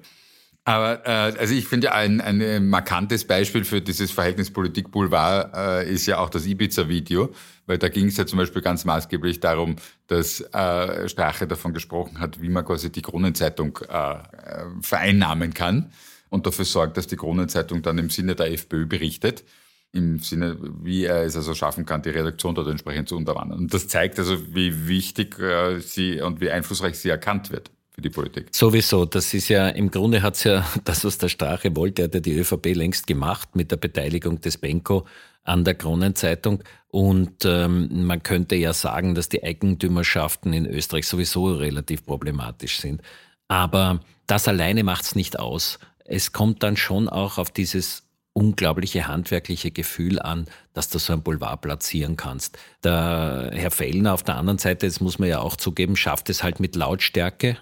Aber 0.66 1.06
äh, 1.06 1.38
also 1.38 1.54
ich 1.54 1.68
finde 1.68 1.92
ein, 1.92 2.20
ein 2.20 2.68
markantes 2.68 3.24
Beispiel 3.24 3.64
für 3.64 3.80
dieses 3.80 4.10
Verhältnis 4.10 4.50
Politik-Boulevard 4.50 5.54
äh, 5.54 5.88
ist 5.88 6.06
ja 6.06 6.18
auch 6.18 6.28
das 6.28 6.44
Ibiza-Video, 6.44 7.32
weil 7.66 7.78
da 7.78 7.88
ging 7.88 8.08
es 8.08 8.16
ja 8.16 8.26
zum 8.26 8.40
Beispiel 8.40 8.62
ganz 8.62 8.84
maßgeblich 8.84 9.38
darum, 9.38 9.76
dass 10.08 10.40
äh, 10.40 11.08
Strache 11.08 11.46
davon 11.46 11.72
gesprochen 11.72 12.18
hat, 12.18 12.42
wie 12.42 12.48
man 12.48 12.64
quasi 12.64 12.90
die 12.90 13.00
Kronenzeitung 13.00 13.78
äh, 13.88 14.14
äh, 14.14 14.64
vereinnahmen 14.82 15.54
kann 15.54 15.92
und 16.30 16.48
dafür 16.48 16.64
sorgt, 16.64 16.96
dass 16.96 17.06
die 17.06 17.16
Kronenzeitung 17.16 17.82
dann 17.82 17.98
im 17.98 18.10
Sinne 18.10 18.34
der 18.34 18.52
FPÖ 18.52 18.86
berichtet 18.86 19.44
im 19.92 20.18
Sinne, 20.18 20.56
wie 20.82 21.04
er 21.04 21.22
es 21.22 21.36
also 21.36 21.54
schaffen 21.54 21.86
kann, 21.86 22.02
die 22.02 22.10
Redaktion 22.10 22.56
dort 22.56 22.66
entsprechend 22.66 23.08
zu 23.08 23.16
unterwandern. 23.16 23.60
Und 23.60 23.72
das 23.72 23.86
zeigt 23.86 24.18
also, 24.18 24.52
wie 24.52 24.88
wichtig 24.88 25.38
äh, 25.38 25.78
sie 25.78 26.20
und 26.20 26.40
wie 26.40 26.50
einflussreich 26.50 26.98
sie 26.98 27.08
erkannt 27.08 27.52
wird 27.52 27.70
für 27.96 28.02
die 28.02 28.10
Politik. 28.10 28.48
Sowieso, 28.52 29.06
das 29.06 29.32
ist 29.32 29.48
ja, 29.48 29.68
im 29.70 29.90
Grunde 29.90 30.22
hat 30.22 30.34
es 30.34 30.44
ja 30.44 30.64
das, 30.84 31.04
was 31.04 31.18
der 31.18 31.28
Strache 31.28 31.74
wollte, 31.74 32.04
hat 32.04 32.14
ja 32.14 32.20
die 32.20 32.34
ÖVP 32.38 32.74
längst 32.74 33.06
gemacht 33.06 33.56
mit 33.56 33.70
der 33.70 33.78
Beteiligung 33.78 34.40
des 34.40 34.58
Benko 34.58 35.06
an 35.44 35.64
der 35.64 35.74
Kronenzeitung. 35.74 36.62
Und 36.88 37.44
ähm, 37.44 38.06
man 38.06 38.22
könnte 38.22 38.54
ja 38.54 38.72
sagen, 38.74 39.14
dass 39.14 39.28
die 39.28 39.42
Eigentümerschaften 39.42 40.52
in 40.52 40.66
Österreich 40.66 41.06
sowieso 41.06 41.46
relativ 41.46 42.04
problematisch 42.04 42.80
sind. 42.80 43.00
Aber 43.48 44.00
das 44.26 44.46
alleine 44.46 44.84
macht 44.84 45.04
es 45.04 45.14
nicht 45.14 45.38
aus. 45.38 45.78
Es 46.04 46.32
kommt 46.32 46.62
dann 46.62 46.76
schon 46.76 47.08
auch 47.08 47.38
auf 47.38 47.50
dieses 47.50 48.02
unglaubliche 48.32 49.08
handwerkliche 49.08 49.70
Gefühl 49.70 50.20
an, 50.20 50.46
dass 50.74 50.90
du 50.90 50.98
so 50.98 51.14
ein 51.14 51.22
Boulevard 51.22 51.62
platzieren 51.62 52.16
kannst. 52.16 52.58
Der 52.84 53.50
Herr 53.54 53.70
Fellner 53.70 54.12
auf 54.12 54.22
der 54.22 54.36
anderen 54.36 54.58
Seite, 54.58 54.86
das 54.86 55.00
muss 55.00 55.18
man 55.18 55.30
ja 55.30 55.40
auch 55.40 55.56
zugeben, 55.56 55.96
schafft 55.96 56.28
es 56.28 56.42
halt 56.42 56.60
mit 56.60 56.76
Lautstärke, 56.76 57.56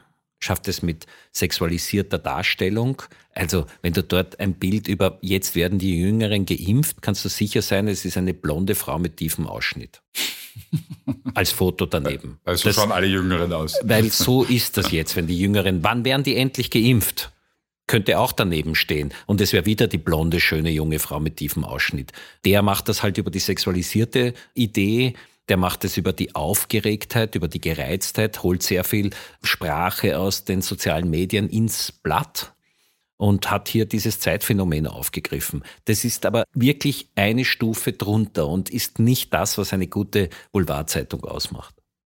schafft 0.44 0.68
es 0.68 0.82
mit 0.82 1.06
sexualisierter 1.32 2.18
Darstellung. 2.18 3.02
Also 3.32 3.66
wenn 3.82 3.92
du 3.92 4.02
dort 4.02 4.38
ein 4.40 4.54
Bild 4.54 4.86
über 4.88 5.18
jetzt 5.20 5.54
werden 5.54 5.78
die 5.78 5.98
Jüngeren 5.98 6.46
geimpft, 6.46 7.02
kannst 7.02 7.24
du 7.24 7.28
sicher 7.28 7.62
sein, 7.62 7.88
es 7.88 8.04
ist 8.04 8.16
eine 8.16 8.34
blonde 8.34 8.74
Frau 8.74 8.98
mit 8.98 9.16
tiefem 9.16 9.46
Ausschnitt. 9.46 10.02
Als 11.34 11.50
Foto 11.50 11.86
daneben. 11.86 12.38
Weil 12.44 12.56
so 12.56 12.68
das, 12.68 12.76
schauen 12.76 12.92
alle 12.92 13.08
Jüngeren 13.08 13.52
aus. 13.52 13.78
Weil 13.82 14.04
so 14.10 14.44
ist 14.44 14.76
das 14.76 14.92
jetzt, 14.92 15.16
wenn 15.16 15.26
die 15.26 15.38
Jüngeren, 15.38 15.82
wann 15.82 16.04
werden 16.04 16.22
die 16.22 16.36
endlich 16.36 16.70
geimpft? 16.70 17.32
könnte 17.86 18.18
auch 18.18 18.32
daneben 18.32 18.74
stehen. 18.74 19.12
Und 19.26 19.40
es 19.40 19.52
wäre 19.52 19.66
wieder 19.66 19.88
die 19.88 19.98
blonde, 19.98 20.40
schöne 20.40 20.70
junge 20.70 20.98
Frau 20.98 21.20
mit 21.20 21.36
tiefem 21.36 21.64
Ausschnitt. 21.64 22.12
Der 22.44 22.62
macht 22.62 22.88
das 22.88 23.02
halt 23.02 23.18
über 23.18 23.30
die 23.30 23.40
sexualisierte 23.40 24.34
Idee, 24.54 25.14
der 25.48 25.56
macht 25.56 25.84
es 25.84 25.96
über 25.96 26.12
die 26.12 26.34
Aufgeregtheit, 26.34 27.34
über 27.34 27.48
die 27.48 27.60
Gereiztheit, 27.60 28.42
holt 28.42 28.62
sehr 28.62 28.84
viel 28.84 29.10
Sprache 29.42 30.18
aus 30.18 30.44
den 30.44 30.62
sozialen 30.62 31.10
Medien 31.10 31.48
ins 31.48 31.92
Blatt 31.92 32.54
und 33.16 33.50
hat 33.50 33.68
hier 33.68 33.86
dieses 33.86 34.20
Zeitphänomen 34.20 34.86
aufgegriffen. 34.86 35.62
Das 35.84 36.04
ist 36.04 36.26
aber 36.26 36.44
wirklich 36.54 37.08
eine 37.14 37.44
Stufe 37.44 37.92
drunter 37.92 38.48
und 38.48 38.70
ist 38.70 38.98
nicht 38.98 39.32
das, 39.32 39.58
was 39.58 39.72
eine 39.72 39.86
gute 39.86 40.30
Boulevardzeitung 40.52 41.24
ausmacht. 41.24 41.74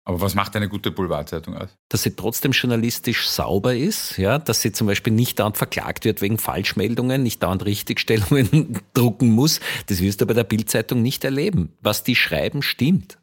Aber 0.08 0.22
was 0.22 0.36
macht 0.36 0.56
eine 0.56 0.70
gute 0.70 0.89
Boulevardzeitung 0.89 1.58
aus? 1.58 1.67
Dass 1.89 2.04
sie 2.04 2.15
trotzdem 2.15 2.54
journalistisch 2.54 3.28
sauber 3.28 3.76
ist, 3.76 4.17
ja, 4.17 4.39
dass 4.39 4.62
sie 4.62 4.72
zum 4.72 4.88
Beispiel 4.88 5.12
nicht 5.12 5.38
dauernd 5.38 5.58
verklagt 5.58 6.06
wird 6.06 6.22
wegen 6.22 6.38
Falschmeldungen, 6.38 7.24
nicht 7.24 7.43
dauernd 7.43 7.65
Richtigstellungen 7.65 8.80
drucken 8.93 9.32
muss. 9.32 9.60
Das 9.88 10.00
wirst 10.00 10.22
du 10.22 10.26
bei 10.26 10.34
der 10.34 10.46
Bildzeitung 10.46 11.02
nicht 11.02 11.26
erleben. 11.26 11.74
Was 11.82 12.04
die 12.04 12.15
schreiben, 12.15 12.62
stimmt. 12.62 13.17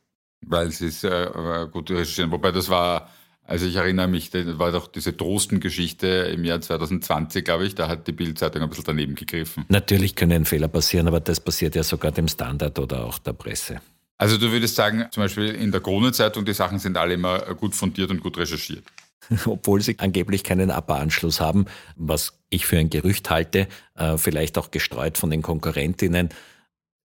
Weil 0.47 0.73
sie 0.73 0.88
ist 0.88 1.05
äh, 1.05 1.31
gut 1.73 1.90
recherchieren. 1.90 2.31
Wobei 2.31 2.53
das 2.53 2.68
war, 2.68 3.09
also 3.44 3.64
ich 3.64 3.77
erinnere 3.77 4.09
mich, 4.09 4.29
das 4.29 4.59
war 4.59 4.70
doch 4.70 4.87
diese 4.87 5.14
Drosten-Geschichte 5.14 6.07
im 6.07 6.44
Jahr 6.44 6.61
2020, 6.61 7.47
glaube 7.47 7.64
ich, 7.64 7.75
da 7.75 7.88
hat 7.88 8.07
die 8.09 8.12
Bildzeitung 8.12 8.61
ein 8.61 8.68
bisschen 8.68 8.85
daneben 8.85 9.14
gegriffen. 9.14 9.64
Natürlich 9.70 10.16
können 10.16 10.44
Fehler 10.44 10.68
passieren, 10.68 11.09
aber 11.09 11.20
das 11.20 11.40
passiert 11.40 11.77
ja 11.77 11.83
sogar 11.83 12.12
dem 12.12 12.29
Standard 12.29 12.79
oder 12.79 13.07
auch 13.07 13.18
der 13.20 13.33
Presse. 13.33 13.81
Also 14.18 14.38
du 14.38 14.53
würdest 14.53 14.77
sagen, 14.77 15.07
zum 15.11 15.22
Beispiel 15.22 15.50
in 15.50 15.72
der 15.72 15.81
Krone-Zeitung, 15.81 16.44
die 16.44 16.55
Sachen 16.55 16.79
sind 16.79 16.96
alle 16.96 17.14
immer 17.14 17.40
gut 17.55 17.74
fundiert 17.74 18.11
und 18.11 18.20
gut 18.20 18.38
recherchiert. 18.38 18.85
Obwohl 19.46 19.81
sie 19.81 19.98
angeblich 19.98 20.44
keinen 20.44 20.70
APA-Anschluss 20.70 21.40
haben, 21.40 21.66
was 21.96 22.38
ich 22.50 22.66
für 22.66 22.79
ein 22.79 22.90
Gerücht 22.90 23.31
halte, 23.31 23.68
äh, 23.96 24.16
vielleicht 24.18 24.59
auch 24.59 24.70
gestreut 24.70 25.18
von 25.18 25.31
den 25.31 25.42
Konkurrentinnen. 25.42 26.29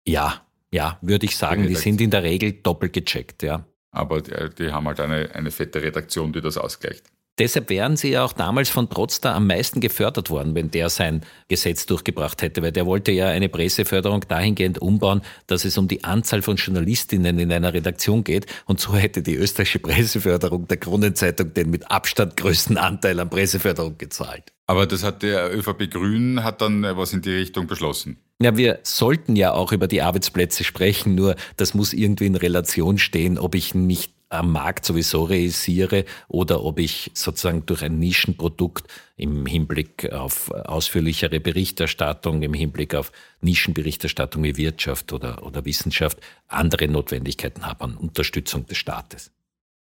Ja, 0.06 0.41
ja, 0.72 0.98
würde 1.02 1.26
ich 1.26 1.38
sagen, 1.38 1.67
die 1.67 1.76
sind 1.76 2.02
in 2.02 2.12
der 2.12 2.24
Regel 2.24 2.54
doppelt 2.54 2.93
gecheckt, 2.93 3.43
ja. 3.43 3.65
Aber 3.91 4.22
die, 4.22 4.34
die 4.58 4.72
haben 4.72 4.86
halt 4.88 5.00
eine, 5.00 5.34
eine 5.34 5.52
fette 5.52 5.82
Redaktion, 5.82 6.34
die 6.34 6.41
das 6.41 6.58
ausgleicht. 6.58 7.06
Deshalb 7.39 7.69
wären 7.69 7.97
sie 7.97 8.10
ja 8.12 8.26
auch 8.26 8.34
damals 8.34 8.69
von 8.69 8.89
Trotzter 8.89 9.36
am 9.36 9.45
meisten 9.45 9.80
gefördert 9.80 10.32
worden, 10.32 10.56
wenn 10.56 10.71
der 10.71 10.89
sein 10.89 11.21
Gesetz 11.47 11.86
durchgebracht 11.86 12.41
hätte, 12.41 12.63
weil 12.63 12.71
der 12.71 12.88
wollte 12.88 13.12
ja 13.12 13.28
eine 13.28 13.47
Presseförderung 13.47 14.21
dahingehend 14.28 14.80
umbauen, 14.80 15.21
dass 15.45 15.63
es 15.63 15.78
um 15.78 15.88
die 15.88 16.04
Anzahl 16.04 16.41
von 16.41 16.56
Journalistinnen 16.56 17.38
in 17.38 17.52
einer 17.52 17.76
Redaktion 17.76 18.23
geht. 18.23 18.47
Und 18.65 18.80
so 18.80 18.95
hätte 18.95 19.21
die 19.21 19.36
österreichische 19.36 19.80
Presseförderung 19.80 20.67
der 20.67 20.78
Kronenzeitung 20.78 21.54
den 21.54 21.69
mit 21.69 21.91
Abstand 21.91 22.38
größten 22.38 22.78
Anteil 22.78 23.19
an 23.19 23.30
Presseförderung 23.30 24.00
gezahlt. 24.00 24.52
Aber 24.65 24.88
das 24.88 25.04
hat 25.04 25.21
der 25.21 25.56
ÖVP 25.56 25.91
Grün 25.91 26.43
hat 26.43 26.62
dann 26.62 26.82
was 26.82 27.13
in 27.13 27.21
die 27.21 27.32
Richtung 27.32 27.67
beschlossen. 27.67 28.17
Ja, 28.41 28.58
wir 28.58 28.80
sollten 28.84 29.36
ja 29.36 29.54
auch 29.54 29.71
über 29.71 29.88
die 29.88 30.02
Arbeitsplätze 30.02 30.63
sprechen, 30.63 31.15
nur 31.15 31.36
das 31.56 31.73
muss 31.73 31.93
irgendwie 31.93 32.26
in 32.26 32.36
Relation 32.36 32.97
stehen, 32.97 33.38
ob 33.38 33.56
ich 33.56 33.73
nicht 33.73 34.17
am 34.30 34.52
Markt 34.52 34.86
sowieso 34.86 35.24
realisiere 35.24 36.06
oder 36.28 36.63
ob 36.63 36.80
ich 36.80 37.12
sozusagen 37.13 37.66
durch 37.66 37.84
ein 37.84 38.00
Nischenprodukt 38.00 38.88
im 39.16 39.46
Hinblick 39.46 40.12
auf 40.12 40.52
ausführlichere 40.52 41.40
Berichterstattung, 41.40 42.42
im 42.42 42.54
Hinblick 42.54 42.94
auf 42.96 43.12
Nischenberichterstattung 43.42 44.44
wie 44.44 44.58
Wirtschaft 44.58 45.13
oder, 45.13 45.44
oder 45.44 45.66
Wissenschaft 45.66 46.20
andere 46.48 46.88
Notwendigkeiten 46.88 47.66
habe 47.66 47.86
an 47.86 47.98
Unterstützung 47.98 48.66
des 48.66 48.78
Staates. 48.78 49.32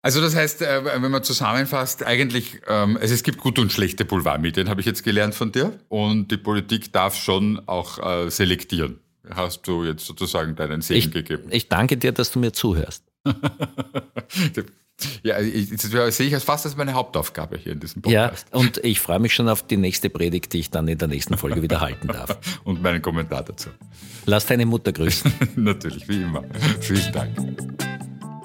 Also 0.03 0.21
das 0.21 0.37
heißt, 0.37 0.61
äh, 0.61 0.85
wenn 1.01 1.11
man 1.11 1.25
zusammenfasst, 1.25 2.05
eigentlich, 2.05 2.61
also 2.67 3.15
es 3.15 3.23
gibt 3.23 3.39
gute 3.39 3.63
und 3.63 3.73
schlechte 3.73 4.05
Boulevardmedien, 4.05 4.69
habe 4.69 4.81
ich 4.81 4.87
jetzt 4.87 5.03
gelernt 5.03 5.35
von 5.35 5.51
dir. 5.51 5.79
Und 5.89 6.31
die 6.31 6.37
Politik 6.37 6.93
darf 6.93 7.17
schon 7.17 7.63
auch 7.67 7.99
äh, 7.99 8.31
selektieren. 8.31 9.01
Hast 9.31 9.67
du 9.67 9.83
jetzt 9.85 10.05
sozusagen 10.05 10.57
deinen 10.57 10.83
Segen 10.83 10.99
ich, 10.99 11.11
gegeben? 11.11 11.45
Ich 11.51 11.71
danke 11.71 11.97
dir, 11.97 12.13
dass 12.13 12.31
du 12.31 12.39
mir 12.39 12.53
zuhörst. 12.53 13.03
Ja, 15.23 15.41
ich, 15.41 15.71
das 15.71 16.17
sehe 16.17 16.27
ich 16.27 16.35
als 16.35 16.45
fast 16.45 16.67
als 16.67 16.77
meine 16.77 16.93
Hauptaufgabe 16.95 17.59
hier 17.59 17.73
in 17.73 17.81
diesem 17.81 18.03
Podcast. 18.03 18.47
Ja, 18.53 18.59
und 18.59 18.79
ich 18.85 19.01
freue 19.01 19.19
mich 19.19 19.35
schon 19.35 19.49
auf 19.49 19.67
die 19.67 19.77
nächste 19.77 20.11
Predigt, 20.11 20.53
die 20.53 20.61
ich 20.61 20.71
dann 20.71 20.87
in 20.89 20.99
der 20.99 21.09
nächsten 21.09 21.37
Folge 21.37 21.63
wieder 21.63 21.81
halten 21.81 22.09
darf. 22.09 22.39
und 22.65 22.83
meinen 22.83 23.03
Kommentar 23.03 23.43
dazu. 23.43 23.71
Lass 24.27 24.47
deine 24.47 24.67
Mutter 24.67 24.93
grüßen. 24.93 25.33
Natürlich, 25.57 26.07
wie 26.09 26.23
immer. 26.23 26.45
Vielen 26.81 27.13
Dank. 27.13 27.37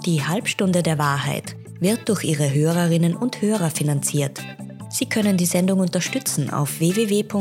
Die 0.05 0.25
Halbstunde 0.25 0.81
der 0.81 0.97
Wahrheit 0.97 1.55
wird 1.79 2.09
durch 2.09 2.23
ihre 2.23 2.53
Hörerinnen 2.53 3.15
und 3.15 3.41
Hörer 3.41 3.69
finanziert. 3.69 4.41
Sie 4.89 5.07
können 5.07 5.37
die 5.37 5.45
Sendung 5.45 5.79
unterstützen 5.79 6.49
auf 6.49 6.79
www.vsum.tv. 6.79 7.37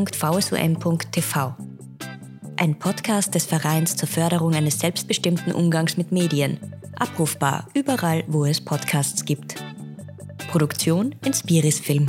Ein 2.57 2.79
Podcast 2.79 3.35
des 3.35 3.47
Vereins 3.47 3.97
zur 3.97 4.09
Förderung 4.09 4.55
eines 4.55 4.81
selbstbestimmten 4.81 5.53
Umgangs 5.53 5.97
mit 5.97 6.13
Medien 6.13 6.59
Abrufbar 6.97 7.69
überall, 7.75 8.25
wo 8.27 8.45
es 8.45 8.61
Podcasts 8.61 9.25
gibt. 9.25 9.57
Produktion 10.51 11.15
Inspiris 11.25 11.81
Film. 11.81 12.07